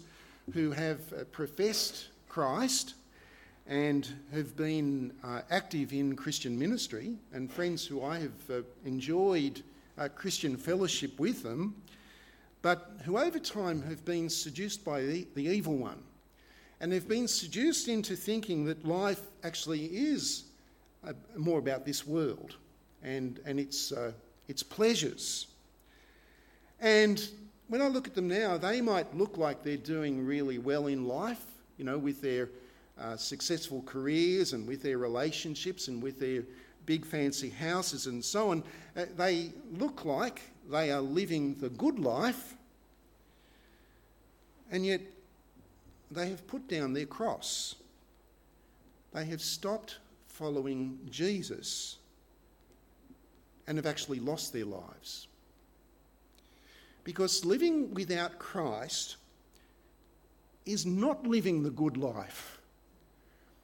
who 0.53 0.71
have 0.71 1.01
uh, 1.13 1.25
professed 1.33 2.09
Christ 2.29 2.95
and 3.67 4.09
have 4.33 4.57
been 4.57 5.13
uh, 5.25 5.41
active 5.51 5.93
in 5.93 6.15
Christian 6.15 6.59
ministry, 6.59 7.17
and 7.33 7.51
friends 7.51 7.85
who 7.85 8.03
I 8.03 8.19
have 8.19 8.51
uh, 8.51 8.61
enjoyed 8.85 9.63
uh, 9.99 10.09
Christian 10.15 10.57
fellowship 10.57 11.19
with 11.19 11.43
them, 11.43 11.75
but 12.63 12.93
who 13.05 13.19
over 13.19 13.39
time 13.39 13.83
have 13.83 14.05
been 14.05 14.29
seduced 14.29 14.85
by 14.85 15.03
the, 15.03 15.27
the 15.35 15.47
evil 15.47 15.77
one. 15.77 15.99
And 16.81 16.93
they've 16.93 17.09
been 17.09 17.27
seduced 17.27 17.89
into 17.89 18.15
thinking 18.15 18.67
that 18.67 18.87
life 18.87 19.23
actually 19.43 19.87
is 19.87 20.45
uh, 21.07 21.13
more 21.37 21.59
about 21.59 21.85
this 21.87 22.07
world 22.07 22.57
and, 23.03 23.41
and 23.47 23.59
its, 23.59 23.93
uh, 23.93 24.13
its 24.47 24.63
pleasures. 24.63 25.47
And 26.81 27.27
when 27.69 27.83
I 27.83 27.89
look 27.89 28.07
at 28.07 28.15
them 28.15 28.29
now, 28.29 28.57
they 28.57 28.81
might 28.81 29.17
look 29.17 29.37
like 29.37 29.63
they're 29.63 29.77
doing 29.77 30.25
really 30.25 30.59
well 30.59 30.87
in 30.87 31.07
life, 31.07 31.45
you 31.79 31.85
know, 31.85 31.99
with 31.99 32.21
their 32.21 32.49
uh, 33.01 33.17
successful 33.17 33.83
careers 33.85 34.53
and 34.53 34.67
with 34.67 34.83
their 34.83 34.99
relationships 34.99 35.89
and 35.89 36.03
with 36.03 36.19
their 36.21 36.45
big 36.87 37.05
fancy 37.05 37.51
houses 37.51 38.07
and 38.07 38.25
so 38.25 38.51
on, 38.51 38.63
uh, 38.97 39.05
they 39.17 39.51
look 39.73 40.05
like 40.05 40.41
they 40.71 40.91
are 40.91 41.01
living 41.01 41.55
the 41.57 41.69
good 41.71 41.99
life, 41.99 42.55
and 44.71 44.87
yet 44.87 45.01
they 46.11 46.31
have 46.31 46.47
put 46.47 46.69
down 46.69 46.93
their 46.93 47.07
cross. 47.07 47.75
They 49.13 49.25
have 49.27 49.43
stopped 49.43 49.99
following 50.29 50.99
Jesus 51.11 51.97
and 53.67 53.79
have 53.79 53.87
actually 53.87 54.21
lost 54.21 54.53
their 54.53 54.65
lives. 54.65 55.27
Because 57.07 57.45
living 57.45 57.95
without 57.95 58.41
Christ 58.41 59.15
is 60.65 60.85
not 60.85 61.25
living 61.25 61.63
the 61.63 61.71
good 61.71 61.97
life. 61.97 62.59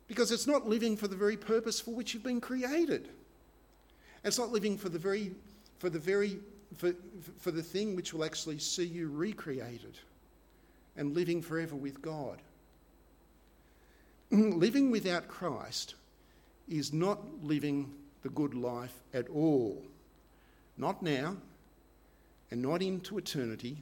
Because 0.07 0.31
it's 0.31 0.47
not 0.47 0.69
living 0.69 0.97
for 0.97 1.09
the 1.09 1.17
very 1.17 1.37
purpose 1.37 1.81
for 1.81 1.93
which 1.93 2.15
you've 2.15 2.23
been 2.23 2.41
created. 2.41 3.09
It's 4.23 4.39
not 4.39 4.53
living 4.53 4.79
for 4.79 4.91
the 4.91 4.99
very, 4.99 5.33
for 5.81 5.91
the 5.91 5.99
very, 5.99 6.39
for, 6.77 6.95
for 7.41 7.51
the 7.51 7.65
thing 7.65 7.97
which 7.97 8.15
will 8.15 8.25
actually 8.25 8.61
see 8.61 8.85
you 8.85 9.09
recreated 9.09 9.99
and 10.97 11.13
living 11.13 11.43
forever 11.43 11.75
with 11.75 12.01
God. 12.01 12.39
living 14.31 14.93
without 14.93 15.27
Christ 15.27 15.97
is 16.69 16.93
not 16.93 17.19
living 17.43 17.93
the 18.23 18.29
good 18.29 18.55
life 18.55 19.03
at 19.13 19.29
all. 19.31 19.83
Not 20.79 21.03
now, 21.03 21.39
and 22.53 22.61
not 22.61 22.83
into 22.83 23.17
eternity, 23.17 23.79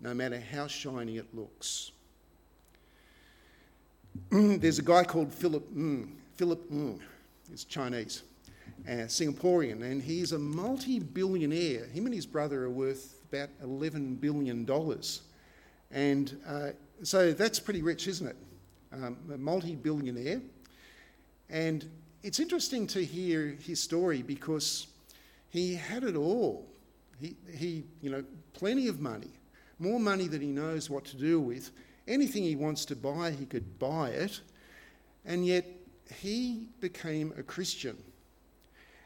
no 0.00 0.12
matter 0.12 0.42
how 0.52 0.66
shiny 0.66 1.18
it 1.18 1.32
looks. 1.32 1.92
There's 4.30 4.80
a 4.80 4.82
guy 4.82 5.04
called 5.04 5.32
Philip 5.32 5.64
Ng. 5.72 6.20
Philip 6.34 6.68
Ng. 6.68 7.00
He's 7.48 7.62
Chinese, 7.62 8.24
a 8.88 9.04
Singaporean, 9.04 9.82
and 9.82 10.02
he's 10.02 10.32
a 10.32 10.38
multi 10.38 10.98
billionaire. 10.98 11.86
Him 11.86 12.06
and 12.06 12.14
his 12.14 12.26
brother 12.26 12.64
are 12.64 12.70
worth 12.70 13.20
about 13.28 13.50
$11 13.62 14.20
billion. 14.20 14.68
And 15.92 16.36
uh, 16.48 16.70
so 17.04 17.32
that's 17.32 17.60
pretty 17.60 17.82
rich, 17.82 18.08
isn't 18.08 18.26
it? 18.26 18.36
Um, 18.92 19.16
a 19.32 19.38
multi 19.38 19.76
billionaire. 19.76 20.40
And 21.48 21.88
it's 22.24 22.40
interesting 22.40 22.88
to 22.88 23.04
hear 23.04 23.56
his 23.60 23.78
story 23.78 24.22
because 24.22 24.88
he 25.50 25.76
had 25.76 26.02
it 26.02 26.16
all. 26.16 26.73
He, 27.20 27.84
you 28.00 28.10
know, 28.10 28.24
plenty 28.52 28.88
of 28.88 29.00
money, 29.00 29.30
more 29.78 30.00
money 30.00 30.28
than 30.28 30.40
he 30.40 30.48
knows 30.48 30.90
what 30.90 31.04
to 31.06 31.16
do 31.16 31.40
with. 31.40 31.70
Anything 32.06 32.42
he 32.42 32.56
wants 32.56 32.84
to 32.86 32.96
buy, 32.96 33.30
he 33.30 33.46
could 33.46 33.78
buy 33.78 34.10
it. 34.10 34.40
And 35.24 35.46
yet 35.46 35.64
he 36.14 36.68
became 36.80 37.32
a 37.38 37.42
Christian. 37.42 37.96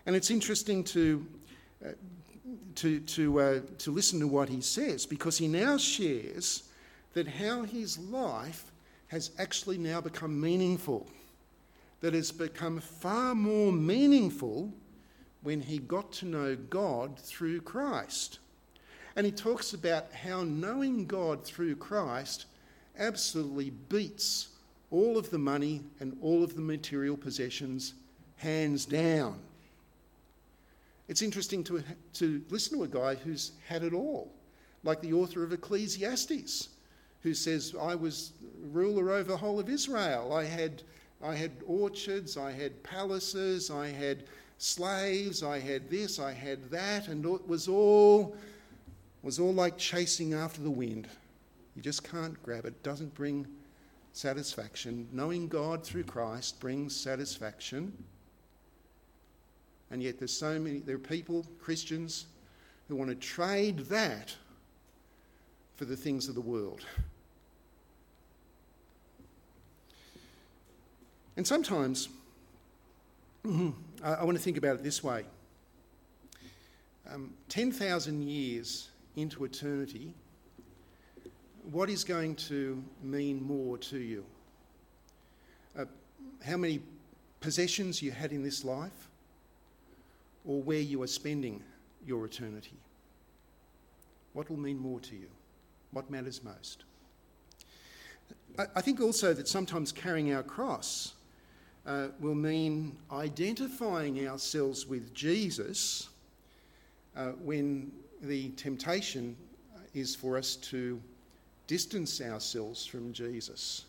And 0.07 0.17
it's 0.17 0.31
interesting 0.31 0.83
to, 0.85 1.27
uh, 1.85 1.91
to, 2.77 3.01
to, 3.01 3.41
uh, 3.41 3.61
to 3.79 3.91
listen 3.93 4.19
to 4.21 4.27
what 4.27 4.49
he 4.49 4.61
says 4.61 5.07
because 5.07 5.39
he 5.39 5.49
now 5.49 5.77
shares 5.77 6.65
that 7.13 7.29
how 7.29 7.63
his 7.63 7.99
life 7.99 8.73
has 9.09 9.31
actually 9.39 9.79
now 9.79 10.01
become 10.01 10.41
meaningful, 10.41 11.07
that 12.01 12.15
has 12.15 12.31
become 12.33 12.81
far 12.81 13.35
more 13.35 13.73
meaningful 13.73 14.73
when 15.43 15.61
he 15.61 15.79
got 15.79 16.13
to 16.13 16.27
know 16.27 16.57
God 16.57 17.19
through 17.19 17.61
Christ. 17.61 18.39
And 19.17 19.25
he 19.25 19.33
talks 19.33 19.73
about 19.73 20.13
how 20.13 20.45
knowing 20.45 21.07
God 21.07 21.45
through 21.45 21.77
Christ 21.77 22.47
absolutely 22.99 23.71
beats 23.71 24.49
all 24.91 25.19
of 25.19 25.31
the 25.31 25.39
money 25.39 25.83
and 26.01 26.17
all 26.23 26.43
of 26.43 26.55
the 26.55 26.61
material 26.61 27.17
possessions 27.17 27.95
hands 28.37 28.87
down. 28.87 29.39
It's 31.09 31.23
interesting 31.23 31.65
to, 31.65 31.83
to 32.15 32.43
listen 32.51 32.79
to 32.79 32.85
a 32.85 32.89
guy 32.89 33.15
who's 33.15 33.53
had 33.67 33.83
it 33.83 33.93
all, 33.93 34.31
like 34.85 35.01
the 35.01 35.13
author 35.13 35.43
of 35.43 35.53
Ecclesiastes, 35.53 36.69
who 37.23 37.35
says, 37.35 37.75
I 37.81 37.95
was 37.95 38.33
ruler 38.71 39.13
over 39.13 39.31
the 39.31 39.37
whole 39.37 39.59
of 39.59 39.69
Israel. 39.69 40.33
I 40.33 40.45
had, 40.45 40.83
I 41.23 41.35
had 41.35 41.51
orchards, 41.67 42.37
I 42.37 42.53
had 42.53 42.83
palaces, 42.83 43.71
I 43.71 43.89
had 43.89 44.25
slaves, 44.59 45.43
I 45.43 45.61
had 45.61 45.89
this, 45.89 46.19
I 46.19 46.33
had 46.33 46.71
that, 46.71 47.09
and 47.09 47.25
it 47.25 47.49
was 47.49 47.69
all 47.69 48.37
was 49.23 49.41
all 49.41 49.53
like 49.53 49.79
chasing 49.79 50.35
after 50.35 50.61
the 50.61 50.71
wind. 50.71 51.09
You 51.75 51.83
just 51.83 52.09
can't 52.09 52.41
grab 52.43 52.67
it. 52.67 52.83
Doesn't 52.83 53.15
bring 53.15 53.47
satisfaction. 54.13 55.09
Knowing 55.13 55.49
God 55.49 55.85
through 55.85 56.05
Christ 56.05 56.61
brings 56.61 56.95
satisfaction. 56.95 57.93
And 59.91 60.03
yet 60.03 60.19
there's 60.19 60.33
so 60.33 60.59
many 60.59 60.79
there 60.79 60.97
are 60.97 60.99
people, 60.99 61.47
Christians, 61.61 62.27
who 62.89 62.97
want 62.97 63.11
to 63.11 63.17
trade 63.17 63.79
that 63.87 64.35
for 65.77 65.85
the 65.85 65.97
things 65.97 66.29
of 66.29 66.35
the 66.35 66.41
world. 66.41 66.85
And 71.37 71.47
sometimes 71.47 72.09
I, 74.03 74.25
want 74.25 74.37
to 74.37 74.43
think 74.43 74.57
about 74.57 74.77
it 74.77 74.83
this 74.83 75.03
way 75.03 75.25
um, 77.11 77.33
10,000 77.49 78.23
years 78.23 78.91
into 79.17 79.45
eternity, 79.45 80.15
what 81.71 81.91
is 81.91 82.05
going 82.05 82.37
to 82.37 82.83
mean 83.03 83.43
more 83.43 83.79
to 83.79 83.99
you? 83.99 84.25
Uh, 85.77 85.87
how 86.45 86.57
many 86.57 86.81
possessions 87.41 88.03
you 88.03 88.11
had 88.11 88.33
in 88.33 88.43
this 88.43 88.65
life, 88.65 89.09
or 90.45 90.63
where 90.63 90.81
you 90.81 91.03
are 91.03 91.07
spending 91.09 91.63
your 92.07 92.25
eternity? 92.27 92.77
What 94.35 94.51
will 94.51 94.59
mean 94.59 94.79
more 94.79 95.01
to 95.01 95.17
you? 95.17 95.29
What 95.93 96.11
matters 96.11 96.43
most? 96.45 96.85
I 98.75 98.81
think 98.81 99.01
also 99.01 99.33
that 99.35 99.49
sometimes 99.49 99.93
carrying 99.93 100.35
our 100.35 100.43
cross 100.43 101.15
uh, 101.89 102.09
will 102.21 102.35
mean 102.35 102.95
identifying 103.11 104.29
ourselves 104.29 104.87
with 104.87 105.15
Jesus 105.15 106.11
uh, 107.17 107.29
when 107.43 107.91
the 108.21 108.51
temptation 108.51 109.35
is 109.95 110.15
for 110.15 110.37
us 110.37 110.55
to 110.57 111.01
distance 111.67 112.21
ourselves 112.21 112.85
from 112.85 113.13
Jesus. 113.13 113.87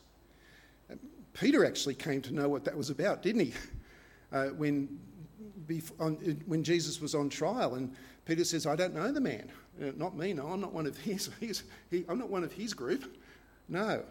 Uh, 0.90 0.96
Peter 1.34 1.66
actually 1.66 1.94
came 1.94 2.22
to 2.22 2.34
know 2.34 2.48
what 2.48 2.64
that 2.64 2.76
was 2.76 2.90
about, 2.90 3.22
didn't 3.22 3.42
he? 3.42 3.54
Uh, 4.32 4.50
when, 4.50 4.88
on, 6.00 6.14
when 6.46 6.64
Jesus 6.64 7.02
was 7.02 7.16
on 7.16 7.30
trial, 7.30 7.74
and 7.74 7.92
Peter 8.26 8.44
says, 8.44 8.68
I 8.68 8.76
don't 8.76 8.94
know 8.94 9.12
the 9.12 9.20
man. 9.20 9.52
Uh, 9.82 9.86
not 9.98 10.16
me, 10.16 10.34
no, 10.34 10.46
I'm 10.46 10.62
not 10.62 10.72
one 10.72 10.86
of 10.86 10.96
his. 11.00 11.32
he, 11.90 12.06
I'm 12.08 12.20
not 12.20 12.30
one 12.30 12.44
of 12.44 12.52
his 12.52 12.76
group. 12.76 13.18
No. 13.68 14.04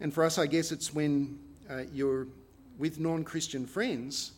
And 0.00 0.12
for 0.12 0.24
us, 0.24 0.38
I 0.38 0.46
guess 0.46 0.72
it's 0.72 0.92
when 0.92 1.38
uh, 1.70 1.82
you're 1.92 2.26
with 2.78 2.98
non 2.98 3.24
Christian 3.24 3.66
friends, 3.66 4.32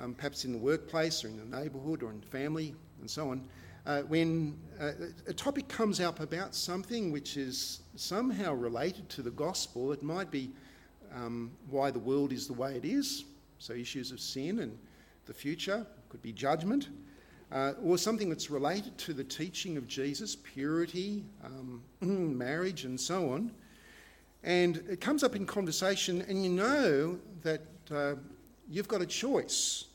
um, 0.00 0.14
perhaps 0.14 0.44
in 0.44 0.52
the 0.52 0.58
workplace 0.58 1.24
or 1.24 1.28
in 1.28 1.38
the 1.38 1.56
neighbourhood 1.56 2.02
or 2.02 2.10
in 2.10 2.20
family 2.20 2.74
and 3.00 3.10
so 3.10 3.30
on, 3.30 3.46
uh, 3.86 4.00
when 4.02 4.56
uh, 4.80 4.92
a 5.26 5.32
topic 5.34 5.68
comes 5.68 6.00
up 6.00 6.20
about 6.20 6.54
something 6.54 7.12
which 7.12 7.36
is 7.36 7.80
somehow 7.96 8.54
related 8.54 9.08
to 9.10 9.20
the 9.20 9.30
gospel, 9.30 9.92
it 9.92 10.02
might 10.02 10.30
be 10.30 10.50
um, 11.14 11.50
why 11.68 11.90
the 11.90 11.98
world 11.98 12.32
is 12.32 12.46
the 12.46 12.52
way 12.54 12.76
it 12.76 12.84
is, 12.84 13.24
so 13.58 13.74
issues 13.74 14.10
of 14.10 14.20
sin 14.20 14.60
and 14.60 14.78
the 15.26 15.34
future, 15.34 15.86
could 16.08 16.22
be 16.22 16.32
judgment, 16.32 16.88
uh, 17.52 17.72
or 17.82 17.98
something 17.98 18.28
that's 18.28 18.50
related 18.50 18.96
to 18.98 19.12
the 19.12 19.22
teaching 19.22 19.76
of 19.76 19.86
Jesus, 19.86 20.34
purity, 20.34 21.24
um, 21.44 21.82
marriage, 22.00 22.84
and 22.84 22.98
so 22.98 23.32
on. 23.32 23.50
And 24.44 24.84
it 24.90 25.00
comes 25.00 25.24
up 25.24 25.34
in 25.34 25.46
conversation, 25.46 26.22
and 26.28 26.44
you 26.44 26.50
know 26.50 27.18
that 27.42 27.62
uh, 27.90 28.14
you've 28.70 28.88
got 28.88 29.00
a 29.00 29.06
choice. 29.06 29.86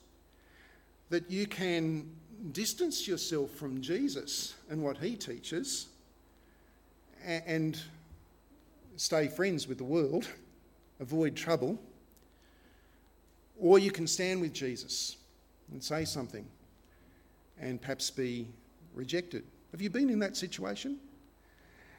That 1.10 1.30
you 1.30 1.46
can 1.46 2.10
distance 2.52 3.08
yourself 3.08 3.52
from 3.52 3.82
Jesus 3.82 4.56
and 4.70 4.84
what 4.84 4.98
he 4.98 5.16
teaches 5.16 5.88
and 7.26 7.80
stay 8.96 9.28
friends 9.28 9.68
with 9.68 9.78
the 9.78 9.84
world, 9.84 10.28
avoid 11.00 11.36
trouble, 11.36 11.80
or 13.60 13.78
you 13.78 13.92
can 13.92 14.08
stand 14.08 14.42
with 14.42 14.54
Jesus 14.54 15.18
and 15.72 15.84
say 15.84 16.06
something 16.06 16.46
and 17.60 17.80
perhaps 17.82 18.10
be 18.10 18.48
rejected. 18.94 19.44
Have 19.72 19.82
you 19.82 19.90
been 19.90 20.10
in 20.10 20.20
that 20.20 20.38
situation? 20.38 20.98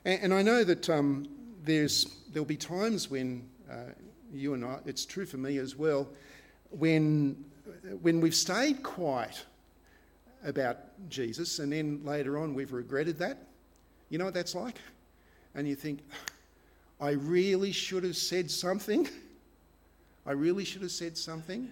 And, 0.05 0.33
I 0.33 0.41
know 0.41 0.65
that 0.65 0.89
um, 0.89 1.29
there's, 1.65 2.07
there'll 2.33 2.45
be 2.47 2.57
times 2.57 3.11
when 3.11 3.49
uh, 3.71 3.93
you 4.33 4.55
and 4.55 4.65
I, 4.65 4.79
it's 4.87 5.05
true 5.05 5.27
for 5.27 5.37
me 5.37 5.59
as 5.59 5.77
well, 5.77 6.09
when, 6.71 7.45
when 8.03 8.21
we've 8.21 8.35
stayed 8.35 8.83
quiet 8.83 9.45
about 10.45 10.79
Jesus 11.09 11.59
and 11.59 11.73
then 11.73 12.01
later 12.05 12.39
on 12.39 12.55
we've 12.55 12.73
regretted 12.73 13.19
that. 13.19 13.39
You 14.09 14.19
know 14.19 14.25
what 14.25 14.35
that's 14.35 14.55
like? 14.55 14.77
And 15.55 15.69
you 15.69 15.75
think, 15.75 16.01
I 17.01 17.11
really 17.11 17.73
should 17.73 18.05
have 18.05 18.17
said 18.17 18.51
something. 18.51 19.09
I 20.27 20.33
really 20.33 20.65
should 20.65 20.83
have 20.83 20.91
said 20.91 21.17
something, 21.17 21.69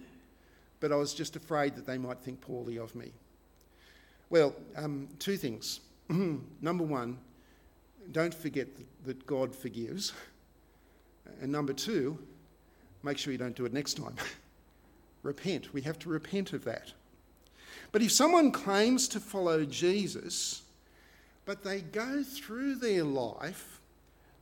but 0.79 0.91
I 0.91 0.95
was 0.95 1.13
just 1.13 1.35
afraid 1.35 1.75
that 1.75 1.85
they 1.85 1.97
might 1.97 2.19
think 2.19 2.41
poorly 2.41 2.77
of 2.77 2.95
me. 2.95 3.11
Well, 4.29 4.55
um, 4.75 5.07
two 5.19 5.37
things. 5.37 5.81
Number 6.09 6.83
one, 6.83 7.17
don't 8.11 8.33
forget 8.33 8.67
that 9.05 9.25
God 9.25 9.55
forgives. 9.55 10.13
And 11.41 11.51
number 11.51 11.73
two, 11.73 12.17
make 13.03 13.17
sure 13.17 13.31
you 13.31 13.37
don't 13.37 13.55
do 13.55 13.65
it 13.65 13.73
next 13.73 13.95
time. 13.95 14.15
repent. 15.23 15.73
We 15.73 15.81
have 15.81 15.99
to 15.99 16.09
repent 16.09 16.53
of 16.53 16.63
that. 16.65 16.93
But 17.91 18.01
if 18.01 18.11
someone 18.11 18.51
claims 18.51 19.07
to 19.09 19.19
follow 19.19 19.65
Jesus, 19.65 20.63
but 21.45 21.63
they 21.63 21.81
go 21.81 22.23
through 22.23 22.75
their 22.75 23.03
life 23.03 23.81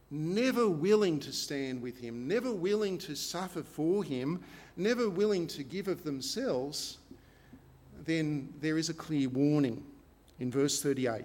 never 0.09 0.69
willing 0.69 1.19
to 1.19 1.33
stand 1.33 1.81
with 1.81 1.99
him, 1.99 2.27
never 2.27 2.51
willing 2.51 2.97
to 2.97 3.15
suffer 3.15 3.63
for 3.63 4.03
him, 4.03 4.41
never 4.75 5.09
willing 5.09 5.47
to 5.47 5.63
give 5.63 5.87
of 5.87 6.03
themselves, 6.03 6.97
then 8.05 8.53
there 8.61 8.77
is 8.77 8.89
a 8.89 8.93
clear 8.93 9.27
warning 9.29 9.83
in 10.39 10.51
verse 10.51 10.81
38. 10.81 11.23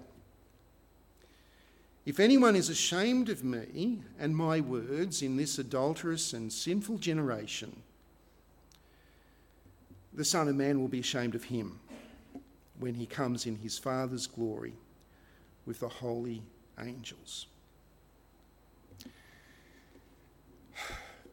If 2.05 2.19
anyone 2.19 2.55
is 2.55 2.69
ashamed 2.69 3.29
of 3.29 3.43
me 3.43 4.01
and 4.19 4.35
my 4.35 4.59
words 4.59 5.21
in 5.21 5.37
this 5.37 5.57
adulterous 5.57 6.33
and 6.33 6.51
sinful 6.51 6.97
generation, 6.97 7.81
the 10.11 10.25
Son 10.25 10.49
of 10.49 10.55
Man 10.55 10.81
will 10.81 10.89
be 10.89 10.99
ashamed 10.99 11.33
of 11.33 11.45
him 11.45 11.79
when 12.79 12.93
he 12.95 13.05
comes 13.05 13.45
in 13.45 13.55
his 13.55 13.77
Father's 13.77 14.27
glory 14.27 14.73
with 15.65 15.79
the 15.79 15.89
holy 15.89 16.43
angels. 16.79 17.47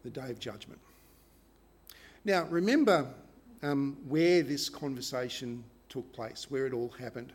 The 0.03 0.09
day 0.09 0.31
of 0.31 0.39
judgment. 0.39 0.81
Now, 2.25 2.45
remember 2.45 3.07
um, 3.63 3.99
where 4.09 4.43
this 4.43 4.71
conversation 4.71 5.63
took 5.91 6.11
place, 6.15 6.51
where 6.51 6.67
it 6.67 6.73
all 6.73 6.89
happened. 6.99 7.35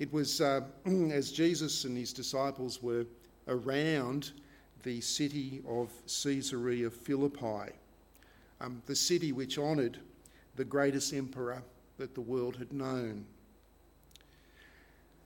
It 0.00 0.10
was 0.14 0.40
uh, 0.40 0.62
as 0.86 1.30
Jesus 1.30 1.84
and 1.84 1.96
his 1.96 2.14
disciples 2.14 2.82
were 2.82 3.04
around 3.46 4.32
the 4.82 5.02
city 5.02 5.60
of 5.68 5.90
Caesarea 6.06 6.90
Philippi, 6.90 7.74
um, 8.62 8.82
the 8.86 8.96
city 8.96 9.32
which 9.32 9.58
honoured 9.58 9.98
the 10.56 10.64
greatest 10.64 11.12
emperor 11.12 11.62
that 11.98 12.14
the 12.14 12.20
world 12.22 12.56
had 12.56 12.72
known. 12.72 13.26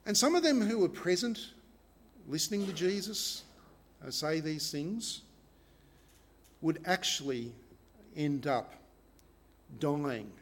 And 0.06 0.16
some 0.16 0.34
of 0.34 0.42
them 0.42 0.60
who 0.60 0.80
were 0.80 0.88
present, 0.88 1.50
listening 2.26 2.66
to 2.66 2.72
Jesus 2.72 3.44
uh, 4.04 4.10
say 4.10 4.40
these 4.40 4.72
things, 4.72 5.20
would 6.62 6.80
actually 6.84 7.52
end 8.16 8.48
up 8.48 8.74
dying 9.78 10.32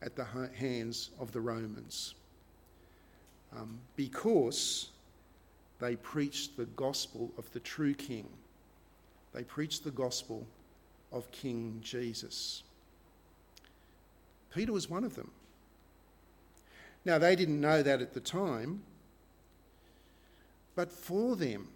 at 0.00 0.16
the 0.16 0.24
hands 0.24 1.10
of 1.20 1.30
the 1.32 1.40
Romans 1.42 2.14
um, 3.56 3.78
because 3.96 4.90
they 5.80 5.96
preached 5.96 6.56
the 6.56 6.66
gospel 6.66 7.30
of 7.38 7.50
the 7.52 7.60
true 7.60 7.94
King. 7.94 8.28
They 9.34 9.42
preached 9.42 9.84
the 9.84 9.90
gospel 9.90 10.46
of 11.10 11.30
King 11.30 11.80
Jesus. 11.82 12.62
Peter 14.54 14.72
was 14.72 14.88
one 14.88 15.04
of 15.04 15.14
them. 15.14 15.30
Now, 17.04 17.18
they 17.18 17.34
didn't 17.34 17.60
know 17.60 17.82
that 17.82 18.00
at 18.00 18.14
the 18.14 18.20
time, 18.20 18.82
but 20.76 20.90
for 20.90 21.36
them, 21.36 21.68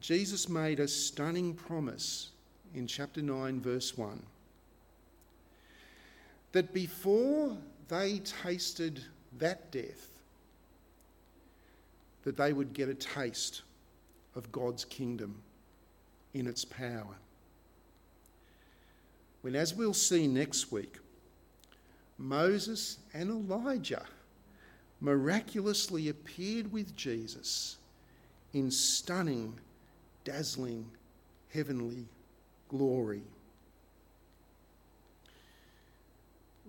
Jesus 0.00 0.48
made 0.48 0.78
a 0.78 0.86
stunning 0.88 1.54
promise 1.54 2.30
in 2.74 2.86
chapter 2.86 3.20
9, 3.20 3.60
verse 3.60 3.96
1 3.98 4.22
that 6.52 6.72
before 6.72 7.56
they 7.88 8.20
tasted 8.20 9.02
that 9.38 9.70
death, 9.72 10.08
that 12.24 12.36
they 12.36 12.52
would 12.52 12.72
get 12.72 12.88
a 12.88 12.94
taste 12.94 13.62
of 14.34 14.50
God's 14.52 14.84
kingdom 14.84 15.42
in 16.34 16.46
its 16.46 16.64
power. 16.64 17.16
When, 19.42 19.56
as 19.56 19.74
we'll 19.74 19.94
see 19.94 20.26
next 20.26 20.70
week, 20.70 20.98
Moses 22.16 22.98
and 23.12 23.30
Elijah 23.30 24.04
miraculously 25.00 26.08
appeared 26.08 26.72
with 26.72 26.94
Jesus 26.94 27.76
in 28.52 28.70
stunning, 28.70 29.58
dazzling, 30.24 30.86
heavenly 31.52 32.06
glory. 32.68 33.22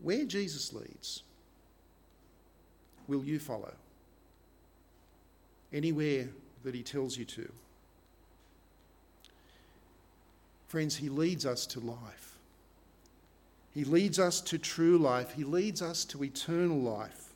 Where 0.01 0.25
Jesus 0.25 0.73
leads, 0.73 1.21
will 3.07 3.23
you 3.23 3.37
follow? 3.37 3.73
Anywhere 5.73 6.29
that 6.63 6.75
he 6.75 6.83
tells 6.83 7.17
you 7.17 7.25
to. 7.25 7.51
Friends, 10.67 10.95
he 10.95 11.09
leads 11.09 11.45
us 11.45 11.65
to 11.67 11.79
life. 11.79 12.37
He 13.73 13.83
leads 13.83 14.19
us 14.19 14.39
to 14.41 14.57
true 14.57 14.97
life. 14.97 15.33
He 15.33 15.43
leads 15.43 15.81
us 15.81 16.05
to 16.05 16.23
eternal 16.23 16.79
life. 16.79 17.29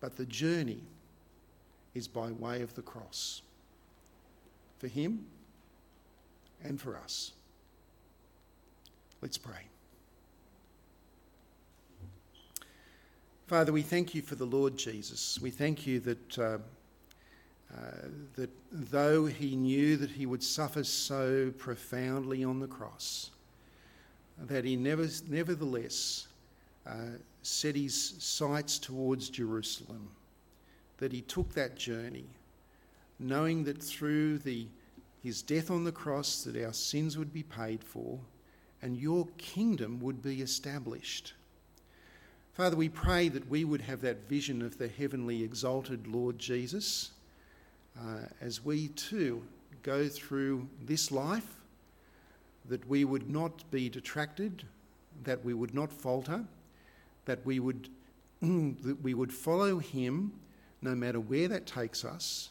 But 0.00 0.16
the 0.16 0.26
journey 0.26 0.82
is 1.94 2.06
by 2.06 2.30
way 2.30 2.60
of 2.62 2.74
the 2.74 2.82
cross 2.82 3.40
for 4.78 4.86
him 4.86 5.24
and 6.62 6.80
for 6.80 6.96
us. 6.96 7.32
Let's 9.22 9.38
pray. 9.38 9.62
Father, 13.46 13.72
we 13.72 13.82
thank 13.82 14.12
you 14.12 14.22
for 14.22 14.34
the 14.34 14.44
Lord 14.44 14.76
Jesus. 14.76 15.38
We 15.40 15.50
thank 15.50 15.86
you 15.86 16.00
that, 16.00 16.38
uh, 16.38 16.58
uh, 17.72 18.08
that 18.34 18.50
though 18.72 19.26
he 19.26 19.54
knew 19.54 19.96
that 19.98 20.10
he 20.10 20.26
would 20.26 20.42
suffer 20.42 20.82
so 20.82 21.52
profoundly 21.56 22.42
on 22.42 22.58
the 22.58 22.66
cross, 22.66 23.30
that 24.36 24.64
he 24.64 24.74
never, 24.74 25.06
nevertheless 25.28 26.26
uh, 26.88 27.18
set 27.42 27.76
his 27.76 28.16
sights 28.18 28.80
towards 28.80 29.30
Jerusalem, 29.30 30.08
that 30.98 31.12
he 31.12 31.20
took 31.20 31.52
that 31.54 31.76
journey, 31.76 32.26
knowing 33.20 33.62
that 33.62 33.80
through 33.80 34.38
the, 34.38 34.66
his 35.22 35.40
death 35.40 35.70
on 35.70 35.84
the 35.84 35.92
cross 35.92 36.42
that 36.42 36.56
our 36.56 36.72
sins 36.72 37.16
would 37.16 37.32
be 37.32 37.44
paid 37.44 37.84
for 37.84 38.18
and 38.82 38.96
your 38.96 39.28
kingdom 39.38 40.00
would 40.00 40.20
be 40.20 40.42
established. 40.42 41.34
Father, 42.56 42.74
we 42.74 42.88
pray 42.88 43.28
that 43.28 43.50
we 43.50 43.64
would 43.64 43.82
have 43.82 44.00
that 44.00 44.30
vision 44.30 44.62
of 44.62 44.78
the 44.78 44.88
heavenly 44.88 45.42
exalted 45.42 46.06
Lord 46.06 46.38
Jesus 46.38 47.10
uh, 48.00 48.20
as 48.40 48.64
we 48.64 48.88
too 48.88 49.42
go 49.82 50.08
through 50.08 50.66
this 50.80 51.12
life, 51.12 51.56
that 52.66 52.88
we 52.88 53.04
would 53.04 53.28
not 53.28 53.70
be 53.70 53.90
detracted, 53.90 54.62
that 55.24 55.44
we 55.44 55.52
would 55.52 55.74
not 55.74 55.92
falter, 55.92 56.46
that 57.26 57.44
we 57.44 57.60
would, 57.60 57.90
that 58.40 59.02
we 59.02 59.12
would 59.12 59.34
follow 59.34 59.78
Him 59.78 60.32
no 60.80 60.94
matter 60.94 61.20
where 61.20 61.48
that 61.48 61.66
takes 61.66 62.06
us, 62.06 62.48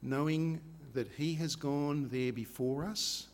knowing 0.00 0.58
that 0.94 1.08
He 1.18 1.34
has 1.34 1.54
gone 1.54 2.08
there 2.10 2.32
before 2.32 2.82
us 2.86 3.26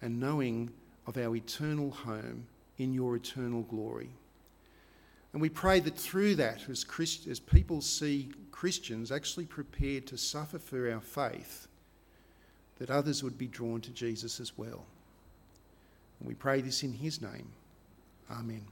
and 0.00 0.18
knowing 0.18 0.70
of 1.06 1.18
our 1.18 1.36
eternal 1.36 1.90
home 1.90 2.46
in 2.78 2.94
your 2.94 3.16
eternal 3.16 3.64
glory. 3.64 4.08
And 5.36 5.42
we 5.42 5.50
pray 5.50 5.80
that 5.80 5.98
through 5.98 6.36
that, 6.36 6.66
as, 6.70 6.82
Christ, 6.82 7.26
as 7.26 7.38
people 7.38 7.82
see 7.82 8.30
Christians 8.52 9.12
actually 9.12 9.44
prepared 9.44 10.06
to 10.06 10.16
suffer 10.16 10.58
for 10.58 10.90
our 10.90 11.02
faith, 11.02 11.68
that 12.78 12.88
others 12.88 13.22
would 13.22 13.36
be 13.36 13.46
drawn 13.46 13.82
to 13.82 13.90
Jesus 13.90 14.40
as 14.40 14.56
well. 14.56 14.86
And 16.18 16.26
we 16.26 16.32
pray 16.32 16.62
this 16.62 16.82
in 16.82 16.94
his 16.94 17.20
name. 17.20 17.48
Amen. 18.30 18.62